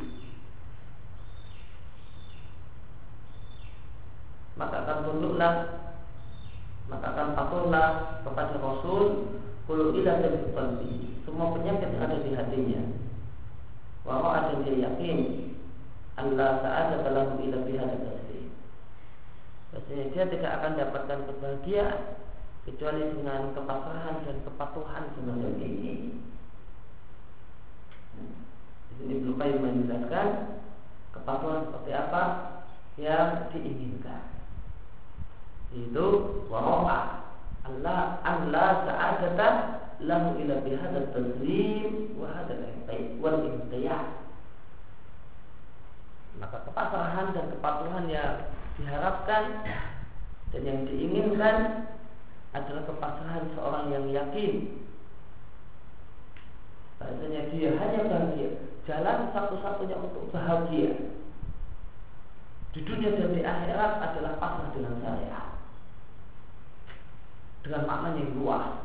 Maka 4.59 4.77
akan 4.85 4.99
tunduklah 5.09 5.55
maka 6.91 7.07
akan 7.15 7.29
patuhlah 7.39 7.89
kepada 8.27 8.59
Rasul 8.59 9.31
kullu 9.71 9.95
ila 10.03 10.19
fi 10.19 10.51
qalbihi 10.51 11.23
semua 11.23 11.55
penyakit 11.55 11.95
ada 11.95 12.19
di 12.19 12.35
hatinya 12.35 12.83
wa 14.03 14.35
ada 14.35 14.59
dia 14.67 14.91
yakin 14.91 15.19
Allah 16.19 16.59
sa'ada 16.59 17.07
lahu 17.07 17.39
ila 17.39 17.59
fi 17.63 17.73
hadha 17.79 18.11
Maksudnya 19.71 20.11
dia 20.11 20.25
tidak 20.27 20.53
akan 20.59 20.73
dapatkan 20.83 21.19
kebahagiaan 21.31 22.19
kecuali 22.67 23.07
dengan 23.15 23.55
kepasrahan 23.55 24.27
dan 24.27 24.37
kepatuhan 24.43 25.05
semacam 25.15 25.55
ini. 25.63 26.19
Di 28.91 28.93
sini 28.99 29.13
Ibnu 29.23 29.39
Qayyim 29.39 29.63
menjelaskan 29.63 30.29
kepatuhan 31.15 31.71
seperti 31.71 31.91
apa 31.95 32.23
yang 32.99 33.47
diinginkan. 33.55 34.27
Itu 35.71 36.07
warofa 36.51 37.30
Allah 37.69 38.21
Allah 38.25 38.69
sa'adata 38.89 39.49
lahu 40.01 40.41
ila 40.41 40.55
bihadat 40.65 41.13
taslim 41.13 42.17
wa 42.17 42.33
hadal 42.33 42.65
wal 43.21 43.39
intiyah. 43.45 44.05
Maka 46.41 46.65
kepasrahan 46.65 47.37
dan 47.37 47.47
kepatuhan 47.53 48.05
yang 48.09 48.49
diharapkan 48.81 49.45
dan 50.51 50.63
yang 50.65 50.81
diinginkan 50.89 51.87
adalah 52.51 52.83
kepasrahan 52.83 53.45
seorang 53.55 53.87
yang 53.95 54.07
yakin 54.11 54.83
Bahasanya 56.99 57.47
dia 57.55 57.71
hanya 57.79 58.01
bahagia 58.11 58.51
Jalan 58.85 59.31
satu-satunya 59.31 59.97
untuk 60.03 60.35
bahagia 60.35 61.15
Di 62.75 62.81
dunia 62.83 63.15
dan 63.15 63.31
di 63.31 63.43
akhirat 63.47 63.93
adalah 64.03 64.35
pasrah 64.43 64.69
dengan 64.75 64.99
saya 64.99 65.60
Dengan 67.61 67.83
makna 67.85 68.17
yang 68.17 68.33
luas. 68.41 68.81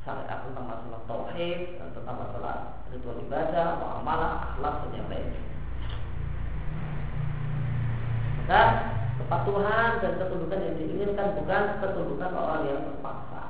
Syariat 0.00 0.48
tentang 0.48 0.64
masalah 0.64 1.00
tauhid 1.04 1.76
dan 1.76 1.88
tentang 1.92 2.16
masalah 2.16 2.56
ritual 2.88 3.20
ibadah, 3.20 3.76
muamalah, 3.84 4.32
akhlak 4.48 4.74
dan 4.80 4.90
yang 4.96 5.08
lain. 5.12 5.28
Maka 8.40 8.62
kepatuhan 9.20 9.90
dan 10.00 10.12
ketundukan 10.16 10.64
yang 10.64 10.74
diinginkan 10.80 11.36
bukan 11.36 11.64
ketundukan 11.84 12.32
orang 12.32 12.62
yang 12.64 12.80
terpaksa. 12.88 13.42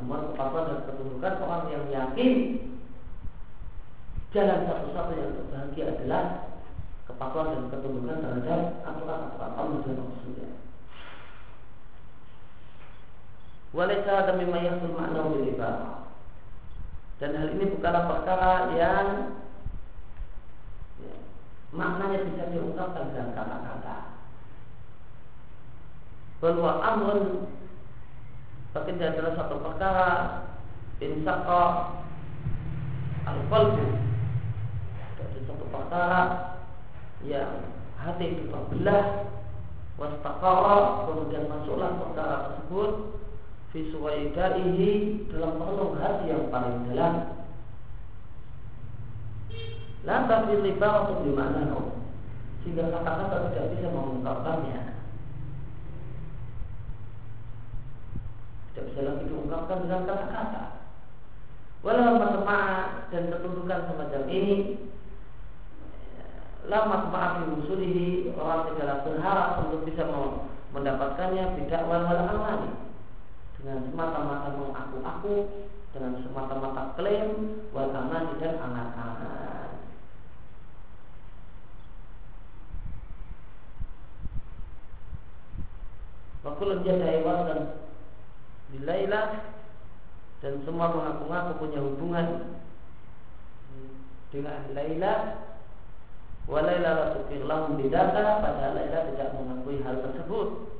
Namun 0.00 0.32
kepatuhan 0.32 0.64
dan 0.72 0.80
ketundukan 0.88 1.34
orang 1.44 1.64
yang 1.68 1.84
yakin 1.92 2.32
Jalan 4.36 4.68
satu-satunya 4.68 5.24
untuk 5.32 5.48
bahagia 5.48 5.96
adalah 5.96 6.24
Kepatuhan 7.08 7.56
dan 7.56 7.64
ketundukan 7.70 8.18
terhadap 8.18 8.82
aturan-aturan 8.82 9.52
Allah 9.54 9.78
dan 9.86 9.96
Rasulnya 9.96 10.65
Walaysa 13.76 14.32
demi 14.32 14.48
mayasul 14.48 14.96
makna 14.96 15.28
Dan 17.20 17.30
hal 17.36 17.48
ini 17.52 17.76
bukanlah 17.76 18.08
perkara 18.08 18.72
yang 18.72 19.36
ya, 21.04 21.16
Maknanya 21.76 22.24
bisa 22.24 22.48
diungkapkan 22.56 23.12
dengan 23.12 23.36
kata-kata. 23.36 23.96
Bahwa 26.40 26.72
amrun 26.80 27.52
tapi 28.72 28.92
dia 29.00 29.12
adalah 29.12 29.32
satu 29.40 29.56
perkara 29.60 30.08
insaqa 31.00 31.64
al-qalbu. 33.28 33.88
Dari 35.16 35.40
satu 35.48 35.64
perkara 35.72 36.22
yang 37.24 37.72
hati 37.96 38.36
itu 38.36 38.52
terbelah 38.52 39.32
wastaqara 39.96 41.08
kemudian 41.08 41.48
masuklah 41.48 41.96
perkara 41.96 42.36
tersebut 42.52 42.92
fi 43.74 43.78
suwaidaihi 43.90 45.26
dalam 45.30 45.58
relung 45.58 45.98
hati 45.98 46.30
yang 46.30 46.50
paling 46.50 46.86
dalam 46.90 47.14
lantas 50.06 50.40
libar 50.62 51.10
untuk 51.10 51.26
di 51.26 51.32
mana 51.34 51.66
sehingga 52.66 52.90
kata-kata 52.90 53.54
tidak 53.54 53.78
bisa 53.78 53.86
mengungkapkannya. 53.94 54.80
Tidak 58.74 58.84
bisa 58.90 59.00
lagi 59.06 59.22
diungkapkan 59.30 59.86
dengan 59.86 60.02
kata-kata. 60.02 60.62
Walau 61.86 62.18
masma'a 62.18 63.06
dan 63.14 63.30
ketundukan 63.30 63.86
semacam 63.86 64.22
ini 64.26 64.54
lama 66.66 67.06
maaf 67.14 67.46
musulihi 67.46 68.34
orang 68.34 68.74
tidaklah 68.74 68.98
berharap 69.06 69.50
untuk 69.62 69.86
bisa 69.86 70.02
mendapatkannya 70.74 71.62
tidak 71.62 71.86
wal 71.86 72.02
wal 72.02 72.66
dengan 73.66 73.82
semata-mata 73.90 74.54
mengaku-aku 74.54 75.34
dengan 75.90 76.22
semata-mata 76.22 76.94
klaim 76.94 77.58
wal 77.74 77.90
aman 77.90 78.38
dan 78.38 78.62
angan-angan 78.62 79.74
Waktu 86.46 86.86
jada 86.86 87.06
hewan 87.10 87.38
dan 87.50 87.60
Bilailah 88.70 89.28
dan 90.46 90.62
semua 90.62 90.94
mengaku-ngaku 90.94 91.52
punya 91.58 91.82
hubungan 91.82 92.26
dengan 94.30 94.62
Laila 94.78 95.42
Walaila 96.46 96.90
la 96.94 97.06
tukir 97.18 97.42
lahum 97.42 97.74
bidaka 97.82 98.46
Padahal 98.46 98.78
Laila 98.78 99.10
tidak 99.10 99.34
mengakui 99.34 99.82
hal 99.82 99.98
tersebut 100.06 100.75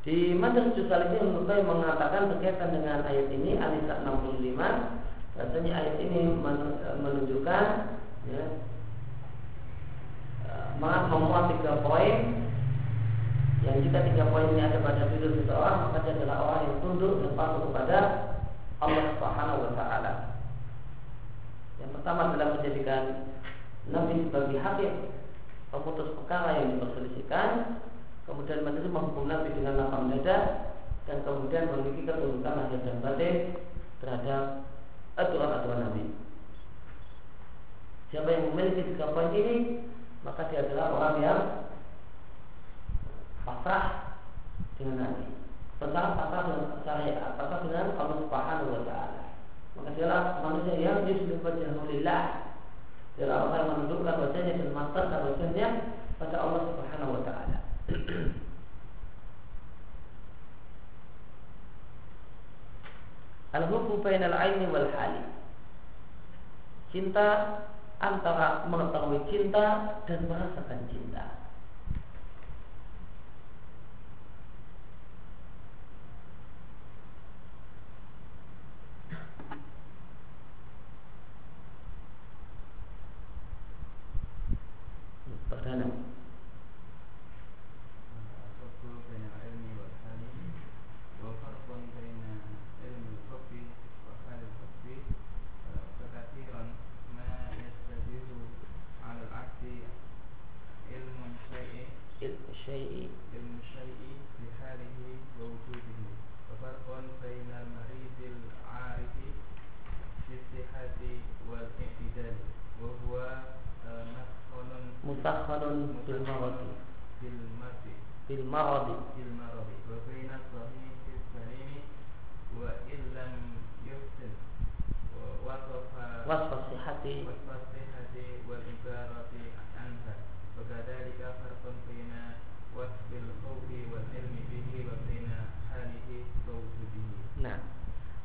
Di 0.00 0.32
Majelis 0.32 0.72
Jusal 0.80 1.12
ini 1.12 1.20
Al 1.20 1.60
mengatakan 1.60 2.32
berkaitan 2.32 2.72
dengan 2.72 3.04
ayat 3.04 3.28
ini 3.36 3.60
Alisa 3.60 4.00
65 4.00 4.56
Rasanya 5.40 5.72
ayat 5.72 5.96
ini 6.04 6.36
menunjukkan 7.00 7.64
ya, 8.28 8.44
memuat 10.80 11.44
tiga 11.56 11.80
poin. 11.80 12.16
Yang 13.60 13.76
jika 13.88 13.98
tiga 14.08 14.24
poin 14.32 14.52
ini 14.56 14.60
ada 14.64 14.80
pada 14.80 15.08
diri 15.12 15.36
seseorang 15.36 15.76
maka 15.88 16.00
dia 16.04 16.16
adalah 16.16 16.36
orang 16.48 16.62
yang 16.64 16.76
tunduk 16.80 17.20
dan 17.20 17.32
patuh 17.36 17.60
kepada 17.68 17.98
Allah 18.80 19.04
Subhanahu 19.16 19.64
wa 19.68 19.72
taala. 19.76 20.12
Yang 21.76 21.90
pertama 22.00 22.20
adalah 22.32 22.48
menjadikan 22.56 23.02
Nabi 23.92 24.28
sebagai 24.28 24.60
hakim 24.60 24.92
pemutus 25.72 26.08
perkara 26.20 26.60
yang 26.60 26.76
diperselisihkan, 26.76 27.48
kemudian 28.30 28.62
menerima 28.62 28.98
hukum 29.10 29.26
Nabi 29.26 29.50
dengan 29.50 29.74
lapang 29.82 30.06
dada 30.14 30.38
dan 31.10 31.26
kemudian 31.26 31.66
memiliki 31.74 32.06
ketundukan 32.06 32.54
lahir 32.54 32.80
dan 32.86 32.96
batin 33.02 33.34
terhadap 33.98 34.42
aturan-aturan 35.18 35.90
Nabi. 35.90 36.04
Siapa 38.14 38.30
yang 38.30 38.54
memiliki 38.54 38.94
tiga 38.94 39.10
poin 39.10 39.34
ini 39.34 39.82
maka 40.22 40.46
dia 40.52 40.62
adalah 40.62 40.86
orang 40.94 41.16
yang 41.18 41.40
pasrah 43.42 44.14
dengan 44.78 44.96
Nabi. 45.02 45.26
Pasrah 45.82 46.06
pasrah 46.14 46.42
dengan 46.46 46.68
syariat, 46.86 47.34
pasrah 47.34 47.60
dengan 47.66 47.86
Allah 47.98 48.16
Subhanahu 48.22 48.70
wa 48.70 48.82
taala. 48.86 49.22
Maka 49.78 49.88
dia 49.96 50.04
adalah 50.06 50.44
manusia 50.44 50.74
yang 50.76 51.08
yusbihu 51.08 51.42
wajhulillah. 51.42 52.22
Dia 53.16 53.22
adalah 53.26 53.40
orang 53.48 53.58
yang 53.58 53.70
menundukkan 53.74 54.16
wajahnya 54.28 54.52
dan 54.58 54.66
memasarkan 54.70 55.20
wajahnya 55.32 55.66
pada 56.20 56.36
Allah 56.36 56.62
Subhanahu 56.68 57.10
wa 57.16 57.22
taala. 57.24 57.49
Al-hubbu 63.58 63.98
bainal 63.98 64.34
aini 64.34 64.66
wal 64.70 64.86
hali. 64.94 65.26
Cinta 66.94 67.58
antara 67.98 68.62
mengetahui 68.70 69.26
cinta 69.26 69.98
dan 70.06 70.20
merasakan 70.30 70.80
cinta. 70.90 71.39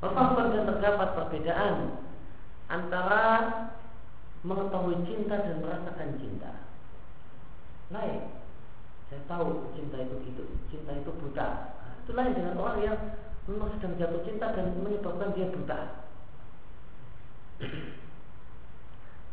Wafahman 0.04 0.52
pada 0.52 0.60
terdapat 0.68 1.10
perbedaan 1.16 1.76
antara 2.68 3.24
mengetahui 4.44 5.02
cinta 5.08 5.40
dan 5.40 5.64
merasakan 5.64 6.20
cinta. 6.20 6.52
Lain. 7.94 8.30
Saya 9.06 9.22
tahu 9.30 9.70
cinta 9.78 10.02
itu 10.02 10.18
itu, 10.26 10.44
cinta 10.74 10.92
itu 10.98 11.12
buta. 11.14 11.50
Nah, 11.78 11.94
itu 12.02 12.12
lain 12.18 12.34
dengan 12.34 12.58
orang 12.58 12.80
yang 12.82 12.98
memang 13.46 13.70
sedang 13.78 13.94
jatuh 14.02 14.22
cinta 14.26 14.50
dan 14.58 14.74
menyebabkan 14.82 15.34
dia 15.38 15.48
buta. 15.54 15.80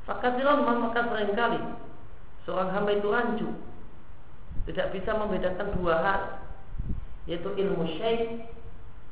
Fakatilah 0.03 0.63
maka 0.63 1.01
sering 1.09 1.33
kali 1.35 1.63
seorang 2.43 2.71
hamba 2.75 2.91
itu 2.95 3.09
rancu 3.11 3.49
tidak 4.67 4.95
bisa 4.95 5.11
membedakan 5.15 5.69
dua 5.79 5.95
hal 6.03 6.23
yaitu 7.27 7.51
ilmu 7.55 7.87
syekh 7.99 8.47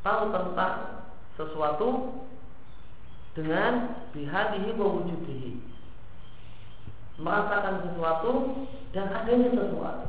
tahu 0.02 0.30
tentang 0.34 0.99
sesuatu 1.40 2.20
dengan 3.32 4.04
bihadihi 4.12 4.76
wa 4.76 4.86
wujudihi. 5.00 5.52
Merasakan 7.20 7.88
sesuatu 7.88 8.32
dan 8.92 9.08
adanya 9.12 9.48
sesuatu. 9.52 10.08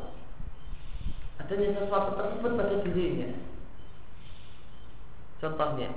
Adanya 1.39 1.69
sesuatu 1.79 2.09
tersebut 2.19 2.51
pada 2.59 2.75
dirinya. 2.83 3.29
Contohnya 5.39 5.89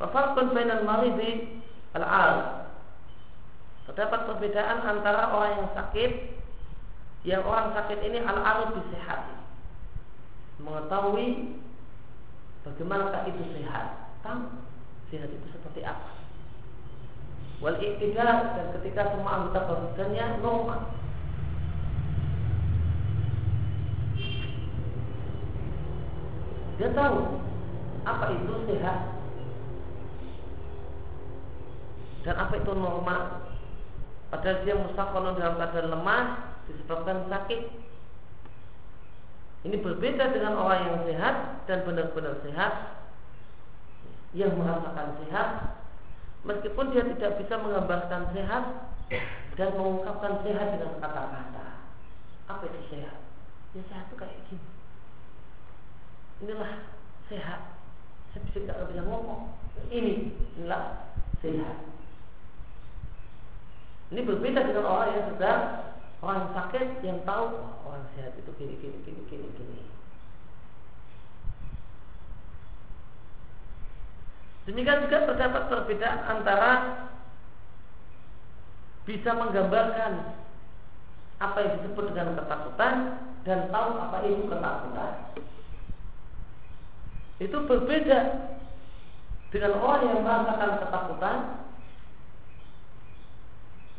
wafakun 0.00 0.56
bainal 0.56 0.84
maridi 0.88 1.60
al-al. 1.92 2.64
Terdapat 3.90 4.20
perbedaan 4.30 4.86
antara 4.86 5.34
orang 5.34 5.66
yang 5.66 5.70
sakit 5.74 6.10
Yang 7.20 7.42
orang 7.44 7.76
sakit 7.76 8.00
ini 8.00 8.24
al-arif 8.24 8.80
sehat, 8.96 9.28
Mengetahui 10.56 11.52
bagaimana 12.64 13.28
itu 13.28 13.44
sehat. 13.60 14.08
Tanpa 14.24 14.69
jihad 15.10 15.30
itu 15.30 15.46
seperti 15.50 15.82
apa? 15.82 16.10
Wal 17.60 17.76
itidal 17.76 18.56
dan 18.56 18.66
ketika 18.80 19.12
semua 19.12 19.36
anggota 19.36 19.68
pasukannya 19.68 20.26
normal. 20.40 20.80
Dia 26.80 26.88
tahu 26.96 27.18
apa 28.08 28.24
itu 28.32 28.54
sehat. 28.72 28.98
Dan 32.24 32.34
apa 32.40 32.54
itu 32.56 32.72
normal. 32.72 33.44
Padahal 34.32 34.64
dia 34.64 34.78
mustakonon 34.78 35.36
dalam 35.36 35.60
keadaan 35.60 35.92
lemah 35.92 36.24
disebabkan 36.70 37.28
sakit. 37.28 37.60
Ini 39.68 39.76
berbeda 39.84 40.32
dengan 40.32 40.56
orang 40.56 40.80
yang 40.88 40.98
sehat 41.04 41.68
dan 41.68 41.84
benar-benar 41.84 42.40
sehat 42.40 42.99
yang 44.36 44.54
merasakan 44.54 45.18
sehat 45.24 45.48
meskipun 46.46 46.94
dia 46.94 47.04
tidak 47.16 47.42
bisa 47.42 47.54
menggambarkan 47.60 48.30
sehat 48.32 48.64
dan 49.58 49.68
mengungkapkan 49.74 50.40
sehat 50.46 50.78
dengan 50.78 50.96
kata-kata. 51.02 51.66
Apa 52.46 52.62
itu 52.66 52.80
sehat? 52.94 53.18
ya 53.70 53.82
sehat 53.86 54.10
itu 54.10 54.16
kayak 54.18 54.38
gini. 54.50 54.68
Inilah 56.42 56.72
sehat. 57.30 57.60
Saya 58.30 58.40
bisa 58.46 58.58
tidak 58.66 58.90
bisa 58.90 59.02
ngomong. 59.06 59.54
Ini 59.90 60.34
inilah 60.58 61.14
sehat. 61.42 61.76
Ini 64.10 64.20
berbeda 64.26 64.66
dengan 64.66 64.86
orang 64.90 65.10
yang 65.14 65.26
sedang 65.34 65.62
orang 66.20 66.50
sakit 66.52 67.00
yang 67.06 67.22
tahu 67.22 67.62
oh, 67.62 67.70
orang 67.86 68.04
sehat 68.18 68.34
itu 68.36 68.50
gini 68.58 68.74
gini 68.82 68.98
gini 69.06 69.22
gini 69.30 69.46
gini. 69.54 69.78
Demikian 74.70 75.02
juga 75.02 75.26
terdapat 75.26 75.66
perbedaan 75.66 76.18
antara 76.30 76.70
bisa 79.02 79.34
menggambarkan 79.34 80.30
apa 81.42 81.58
yang 81.58 81.72
disebut 81.82 82.14
dengan 82.14 82.38
ketakutan 82.38 82.94
dan 83.42 83.66
tahu 83.74 83.90
apa 83.98 84.18
itu 84.30 84.46
ketakutan. 84.46 85.12
Itu 87.42 87.56
berbeda 87.66 88.18
dengan 89.50 89.72
orang 89.82 90.02
yang 90.06 90.20
merasakan 90.22 90.72
ketakutan 90.86 91.36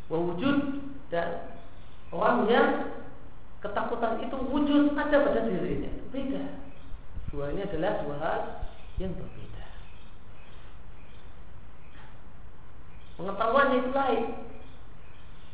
wujud 0.07 0.57
dan 1.11 1.51
orang 2.15 2.47
yang 2.47 2.69
ketakutan 3.59 4.23
itu 4.23 4.35
wujud 4.39 4.95
ada 4.95 5.17
pada 5.19 5.41
dirinya. 5.51 5.91
Beda. 6.15 6.43
Dua 7.27 7.51
ini 7.51 7.67
adalah 7.67 8.07
dua 8.07 8.15
hal 8.23 8.39
yang 9.03 9.11
berbeda. 9.19 9.40
Pengetahuannya 13.21 13.77
itu 13.85 13.91
lain. 13.93 14.23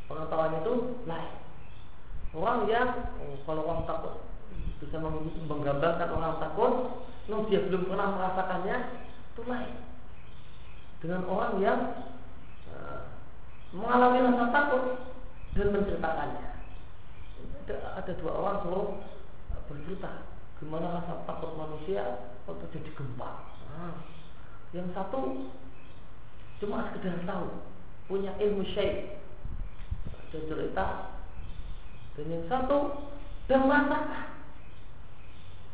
Pengetahuan 0.08 0.56
itu 0.64 0.74
lain. 1.04 1.32
Orang 2.32 2.64
yang 2.72 3.12
oh, 3.20 3.36
kalau 3.44 3.68
orang 3.68 3.84
takut 3.84 4.24
bisa 4.80 4.96
menggambarkan 5.52 6.16
orang 6.16 6.40
takut, 6.40 7.04
namun 7.28 7.52
dia 7.52 7.60
belum 7.68 7.92
pernah 7.92 8.16
merasakannya, 8.16 8.78
itu 9.36 9.42
lain. 9.44 9.76
Dengan 11.04 11.28
orang 11.28 11.54
yang 11.60 11.80
eh, 12.72 13.04
mengalami 13.76 14.32
rasa 14.32 14.46
takut 14.48 14.84
dan 15.60 15.68
menceritakannya. 15.76 16.48
Ada, 17.68 17.76
ada 18.00 18.12
dua 18.16 18.32
orang 18.32 18.58
tuh 18.64 18.84
eh, 19.52 19.62
bercerita 19.68 20.24
gimana 20.64 21.04
rasa 21.04 21.22
takut 21.28 21.52
manusia 21.60 22.32
Untuk 22.48 22.72
jadi 22.72 22.96
gempa. 22.96 23.44
Nah, 23.76 24.00
yang 24.72 24.88
satu 24.96 25.52
Cuma 26.58 26.90
sekedar 26.90 27.22
tahu, 27.30 27.48
punya 28.10 28.34
ilmu 28.42 28.66
syekh 28.74 29.22
Ada 30.10 30.38
cerita 30.50 30.88
dan 32.18 32.26
yang 32.34 32.46
satu 32.50 33.08
dan 33.46 33.70
merasakan. 33.70 34.26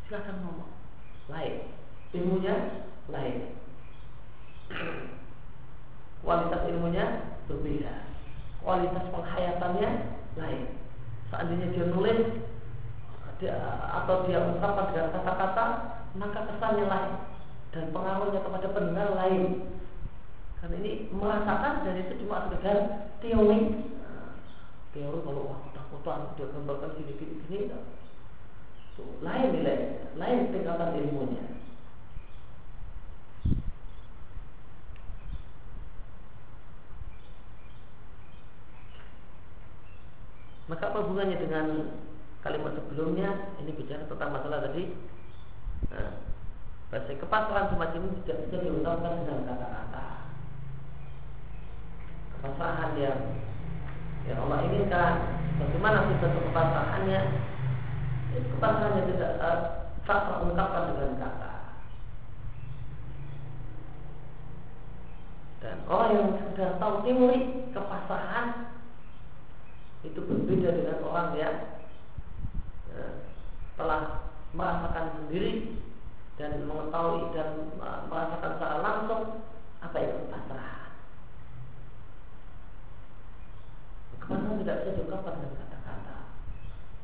silahkan 0.06 0.36
ngomong. 0.44 0.72
Lain, 1.32 1.72
ilmunya 2.12 2.84
lain. 3.08 3.56
Kualitas 6.24 6.62
ilmunya 6.68 7.06
berbeda. 7.48 7.94
Kualitas 8.60 9.06
penghayatannya 9.08 9.90
lain. 10.36 10.64
Seandainya 11.32 11.68
dia 11.72 11.86
nulis 11.90 12.20
dia, 13.42 13.56
atau 14.04 14.24
dia 14.28 14.40
ungkapkan 14.40 14.94
dengan 14.94 15.10
kata-kata, 15.20 15.66
maka 16.16 16.40
kesannya 16.48 16.86
lain 16.88 17.14
dan 17.74 17.90
pengaruhnya 17.90 18.40
kepada 18.44 18.68
pendengar 18.72 19.10
lain. 19.18 19.73
Karena 20.64 20.80
ini 20.80 21.12
merasakan 21.12 21.84
dari 21.84 22.08
itu 22.08 22.24
cuma 22.24 22.48
sekedar 22.48 23.12
teori. 23.20 23.84
Teori 24.96 25.20
kalau 25.28 25.52
wah 25.52 25.60
ketakutan, 25.68 26.32
dia 26.40 26.48
gambarkan 26.56 26.96
gini 26.96 27.20
gini 27.20 27.36
gini. 27.44 27.68
So, 28.96 29.04
lain 29.20 29.60
nilai, 29.60 30.08
lain 30.16 30.56
tingkatan 30.56 30.96
ilmunya. 31.04 31.44
Maka 40.72 40.84
apa 40.96 41.04
hubungannya 41.04 41.44
dengan 41.44 41.92
kalimat 42.40 42.72
sebelumnya? 42.80 43.52
Ini 43.60 43.76
bicara 43.76 44.08
tentang 44.08 44.32
masalah 44.32 44.64
tadi. 44.64 44.96
Nah, 45.92 46.24
bahasa 46.88 47.12
kepatuhan 47.20 47.68
semacam 47.68 48.00
ini 48.08 48.24
tidak 48.24 48.48
bisa 48.48 48.56
diungkapkan 48.64 49.28
dengan 49.28 49.44
kata-kata. 49.44 50.23
Kepasrahan 52.44 53.00
yang 53.00 53.40
yang 54.28 54.44
Allah 54.44 54.68
inginkan, 54.68 55.14
bagaimana 55.64 56.12
sifat 56.12 56.32
kepasrahannya? 56.44 57.22
Kepasrahannya 58.36 59.04
tidak 59.16 59.32
uh, 59.40 59.60
tak 60.04 60.20
terungkapkan 60.28 60.92
dengan 60.92 61.12
kata. 61.24 61.54
Dan 65.64 65.76
orang 65.88 66.12
yang 66.12 66.28
sudah 66.36 66.70
tahu 66.76 66.94
teori 67.08 67.40
kepasrahan 67.72 68.76
itu 70.04 70.20
berbeda 70.20 70.70
dengan 70.76 71.00
orang 71.08 71.30
yang 71.40 71.56
ya, 72.92 73.08
telah 73.80 74.28
merasakan 74.52 75.16
sendiri 75.16 75.80
dan 76.36 76.68
mengetahui 76.68 77.32
dan 77.32 77.72
merasakan 78.12 78.52
secara 78.60 78.78
langsung 78.84 79.24
apa 79.80 79.98
itu 80.04 80.28
pasrah. 80.28 80.83
Kepasrahan 84.24 84.56
tidak 84.64 84.76
bisa 84.88 84.92
diungkapkan 84.96 85.36
dengan 85.36 85.56
kata-kata. 85.60 86.18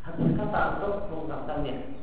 Habis 0.07 0.31
kata 0.39 0.61
untuk 0.79 0.95
mengungkapkannya. 1.11 1.99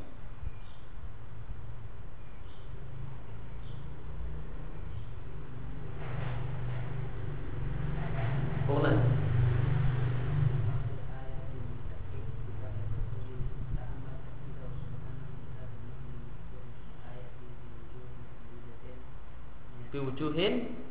biwujuhin 19.96 20.52
nah. 20.60 20.85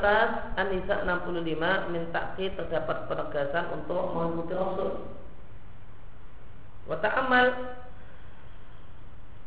Atas 0.00 0.56
An-Nisa 0.56 1.04
65 1.04 1.92
minta 1.92 2.32
terdapat 2.34 2.96
penegasan 3.04 3.64
untuk 3.76 4.16
mengikuti 4.16 4.56
Rasul. 4.56 4.90
Wa 6.88 6.96
ta'amal 7.04 7.46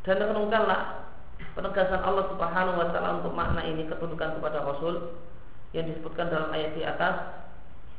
dan 0.05 0.17
renungkanlah 0.21 1.09
penegasan 1.57 2.01
Allah 2.05 2.29
Subhanahu 2.29 2.77
wa 2.77 2.87
taala 2.93 3.19
untuk 3.23 3.33
makna 3.33 3.65
ini 3.65 3.89
ketundukan 3.89 4.37
kepada 4.37 4.61
Rasul 4.61 5.17
yang 5.73 5.89
disebutkan 5.89 6.29
dalam 6.29 6.53
ayat 6.53 6.71
di 6.77 6.85
atas 6.85 7.15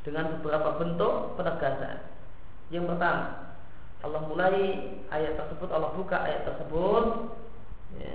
dengan 0.07 0.39
beberapa 0.39 0.79
bentuk 0.79 1.35
penegasan. 1.35 2.07
Yang 2.71 2.95
pertama, 2.95 3.51
Allah 4.05 4.21
mulai 4.29 4.57
ayat 5.09 5.33
tersebut, 5.41 5.69
Allah 5.73 5.91
buka 5.97 6.23
ayat 6.23 6.45
tersebut 6.45 7.05
ya, 7.99 8.15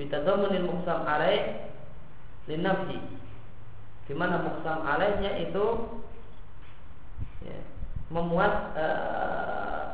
bitadamunil 0.00 0.64
muqsam 0.64 1.04
alaih 1.04 1.68
linafi 2.48 2.96
di 4.08 4.16
mana 4.16 4.40
muqsam 4.40 4.80
alaihnya 4.80 5.44
itu? 5.44 5.66
Ya, 7.44 7.56
memuat 8.08 8.76
uh, 8.76 9.84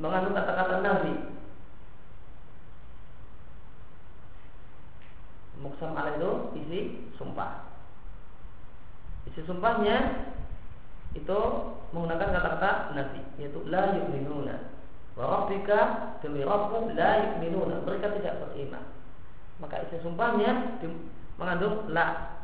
mengandung 0.00 0.36
kata-kata 0.36 0.80
nabi 0.80 1.14
muqsam 5.60 5.92
alaih 5.92 6.16
itu 6.16 6.32
isi 6.64 6.80
sumpah. 7.20 7.68
Isi 9.28 9.44
sumpahnya 9.44 10.24
itu 11.12 11.40
menggunakan 11.92 12.32
kata-kata 12.32 12.96
nabi 12.96 13.20
yaitu 13.36 13.60
la 13.68 13.92
yu'minuna. 13.92 14.72
Wa 15.20 15.24
rabbika 15.46 15.80
demi 16.24 16.42
rabbu 16.48 16.96
la 16.96 17.10
yu'minuna. 17.28 17.84
Mereka 17.84 18.18
tidak 18.18 18.40
beriman 18.40 18.99
maka 19.60 19.84
isi 19.86 20.00
sumpahnya 20.00 20.80
mengandung 21.36 21.88
la. 21.92 22.40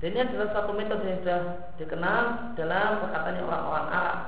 Dan 0.00 0.16
ini 0.16 0.20
adalah 0.24 0.48
satu 0.56 0.72
metode 0.72 1.04
yang 1.04 1.20
sudah 1.20 1.40
dikenal 1.76 2.56
dalam 2.56 3.04
perkataan 3.04 3.44
orang-orang 3.44 3.88
Arab. 3.92 4.18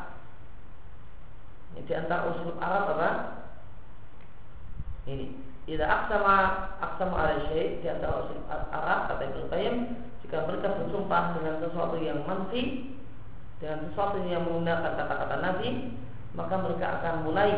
Ini 1.73 1.81
di 1.89 1.93
antara 1.97 2.29
usul 2.29 2.61
Arab 2.61 2.85
apa? 2.93 3.11
Ini. 5.09 5.27
Tidak 5.63 5.87
aksama 5.87 6.37
aksama 6.83 7.15
ala 7.17 7.35
syai 7.49 7.81
di 7.81 7.87
antara 7.89 8.27
usul 8.27 8.43
Arab 8.51 8.99
kata 9.09 9.23
Ibnu 9.31 9.47
Qayyim 9.49 9.77
jika 10.27 10.45
mereka 10.45 10.75
bersumpah 10.75 11.39
dengan 11.39 11.55
sesuatu 11.63 11.97
yang 12.03 12.27
manfi 12.27 12.93
dengan 13.63 13.87
sesuatu 13.87 14.19
yang 14.27 14.43
menggunakan 14.43 14.99
kata-kata 14.99 15.39
Nabi 15.39 15.95
maka 16.35 16.55
mereka 16.59 16.87
akan 16.99 17.15
mulai 17.31 17.51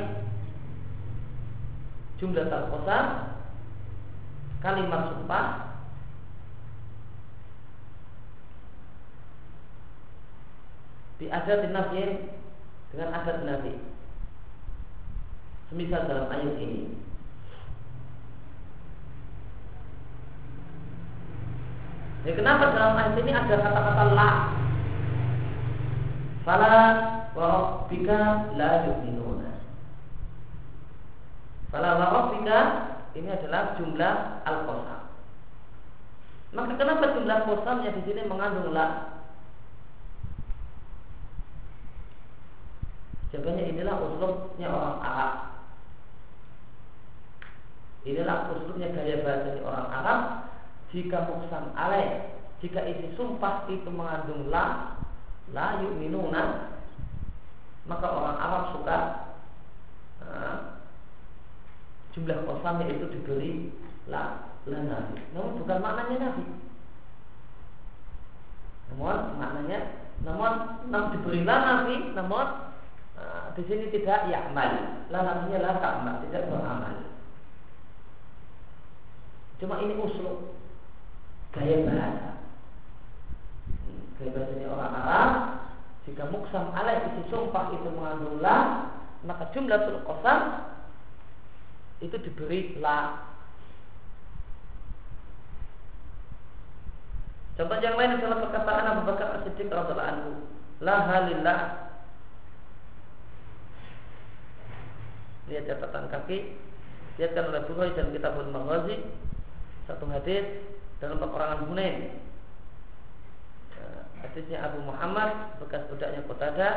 jumlah 2.24 2.48
al 2.48 2.72
kalimat 4.64 5.12
sumpah 5.12 5.76
di 11.20 11.28
adat 11.28 11.68
nabi 11.68 12.32
dengan 12.88 13.12
adat 13.12 13.44
nabi 13.44 13.76
semisal 15.68 16.08
dalam 16.08 16.32
ayat 16.32 16.56
ini 16.64 17.04
Ya, 22.24 22.32
kenapa 22.32 22.72
dalam 22.72 22.96
ayat 22.96 23.20
ini 23.20 23.36
ada 23.36 23.52
kata-kata 23.52 24.16
la? 24.16 24.30
Fala 26.40 26.76
wa 27.36 27.44
rabbika 27.52 28.48
la 28.56 28.88
yu'minuna. 28.88 29.33
Fala 31.74 31.98
wa 31.98 32.06
rabbika 32.06 32.58
ini 33.18 33.34
adalah 33.34 33.74
jumlah 33.74 34.46
al-qasam. 34.46 35.10
Maka 36.54 36.78
kenapa 36.78 37.18
jumlah 37.18 37.50
qasamnya 37.50 37.90
di 37.98 38.02
sini 38.06 38.30
mengandung 38.30 38.70
la? 38.70 39.18
Jawabannya 43.34 43.74
inilah 43.74 43.98
uslubnya 43.98 44.70
orang 44.70 44.98
Arab. 45.02 45.32
Inilah 48.06 48.54
uslubnya 48.54 48.94
gaya 48.94 49.26
bahasa 49.26 49.58
orang 49.66 49.88
Arab 49.90 50.20
jika 50.94 51.26
muksam 51.26 51.74
alaih 51.74 52.38
jika 52.62 52.86
isi 52.86 53.10
sumpah 53.18 53.66
itu 53.66 53.90
mengandung 53.90 54.46
la 54.46 54.94
la 55.50 55.82
yu'minuna 55.82 56.70
maka 57.90 58.06
orang 58.06 58.38
Arab 58.38 58.62
suka 58.78 58.98
jumlah 62.14 62.46
kosamnya 62.46 62.86
itu 62.94 63.10
diberi 63.10 63.74
la 64.06 64.54
nabi. 64.70 65.18
Namun 65.34 65.58
bukan 65.60 65.78
maknanya 65.82 66.16
nabi. 66.30 66.44
Namun 68.94 69.18
maknanya 69.36 69.78
namun 70.22 70.52
namun 70.88 71.12
diberi 71.18 71.42
la 71.42 71.56
nabi 71.58 72.14
namun 72.14 72.46
uh, 73.18 73.50
di 73.58 73.62
sini 73.66 73.90
tidak 73.90 74.30
yakmal 74.30 75.02
la 75.10 75.18
nabinya 75.20 75.58
la 75.58 75.72
ta'mal 75.82 76.14
tidak 76.30 76.46
beramal. 76.48 76.94
Cuma 79.58 79.82
ini 79.82 79.94
usul. 79.98 80.54
Gaya 81.54 81.86
bahasa. 81.86 82.30
Gaya 84.18 84.30
bahasanya 84.34 84.66
orang 84.70 84.94
Arab 84.94 85.30
jika 86.04 86.28
muksam 86.28 86.68
alaih 86.76 87.00
isi 87.10 87.22
sumpah 87.32 87.72
itu 87.72 87.88
mengandung 87.88 88.44
la, 88.44 88.90
maka 89.24 89.48
jumlah 89.56 89.88
sul 89.88 90.04
kosam 90.04 90.68
itu 92.02 92.16
diberi 92.18 92.78
la. 92.82 93.30
Contoh 97.54 97.78
yang 97.78 97.94
lain 97.94 98.18
adalah 98.18 98.42
perkataan 98.42 98.84
Abu 98.90 99.02
Bakar 99.06 99.28
As-Siddiq 99.38 99.70
radhiyallahu 99.70 100.10
anhu, 100.10 100.32
la 100.82 100.96
halillah. 101.06 101.60
Lihat 105.46 105.70
catatan 105.70 106.10
kaki, 106.10 106.58
lihatkan 107.20 107.46
oleh 107.52 107.62
Bukhari 107.68 107.94
dan 107.94 108.10
Kitabul 108.10 108.50
Maghazi 108.50 108.98
satu 109.86 110.08
hadis 110.10 110.66
dalam 110.98 111.20
peperangan 111.20 111.68
Hunain 111.68 112.24
hadisnya 114.24 114.64
Abu 114.64 114.80
Muhammad 114.82 115.60
bekas 115.60 115.84
budaknya 115.92 116.24
Qatada 116.24 116.70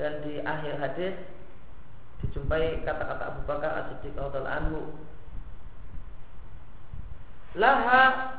dan 0.00 0.24
di 0.24 0.40
akhir 0.40 0.80
hadis 0.80 1.14
dijumpai 2.22 2.84
kata-kata 2.84 3.34
Abu 3.34 3.40
Bakar 3.48 3.70
As-Siddiq 3.84 4.16
radhiyallahu 4.16 4.58
anhu. 4.60 4.80
Laha 7.58 8.30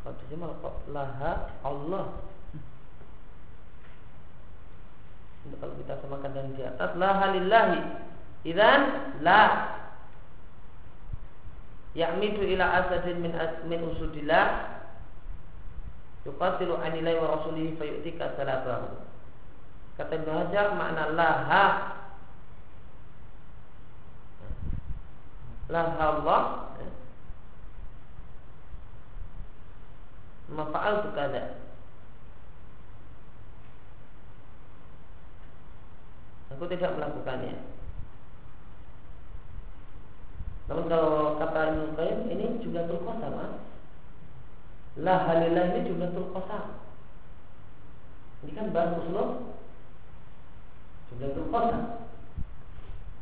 Kalau 0.00 0.72
laha 0.90 1.32
Allah. 1.62 2.06
Kalau 5.60 5.74
kita 5.80 5.94
samakan 6.04 6.30
dan 6.36 6.46
di 6.52 6.62
atas 6.64 6.90
la 7.00 7.10
halillahi 7.16 7.80
idan 8.44 8.80
la 9.24 9.40
ya'midu 11.94 12.42
ila 12.54 12.84
asadin 12.84 13.22
min 13.22 13.32
min 13.66 13.80
usudillah. 13.84 14.78
Yuqatilu 16.28 16.76
anilai 16.76 17.16
wa 17.16 17.40
rasulihi 17.40 17.80
fayu'tika 17.80 18.36
salabahu 18.36 19.10
kata 20.00 20.16
Ibnu 20.16 20.32
Hajar 20.32 20.72
makna 20.80 21.12
laha. 21.12 21.64
Laha 25.68 26.04
Allah. 26.16 26.42
Mafa'al 30.50 30.94
tu 31.06 31.10
kada. 31.14 31.44
Aku 36.50 36.66
tidak 36.66 36.98
melakukannya. 36.98 37.69
Namun 40.70 40.86
kalau 40.86 41.34
kata 41.42 41.60
Ibnu 41.74 41.98
ini 42.30 42.62
jumlah 42.62 42.86
qasam, 42.86 43.32
mas. 43.34 43.54
La 45.02 45.26
halilah 45.26 45.74
ini 45.74 45.90
jumlah 45.90 46.14
qasam. 46.14 46.78
Ini 48.46 48.50
kan 48.54 48.70
bahan 48.70 49.02
usul 49.02 49.18
jumlah 51.10 51.50
qasam. 51.50 51.82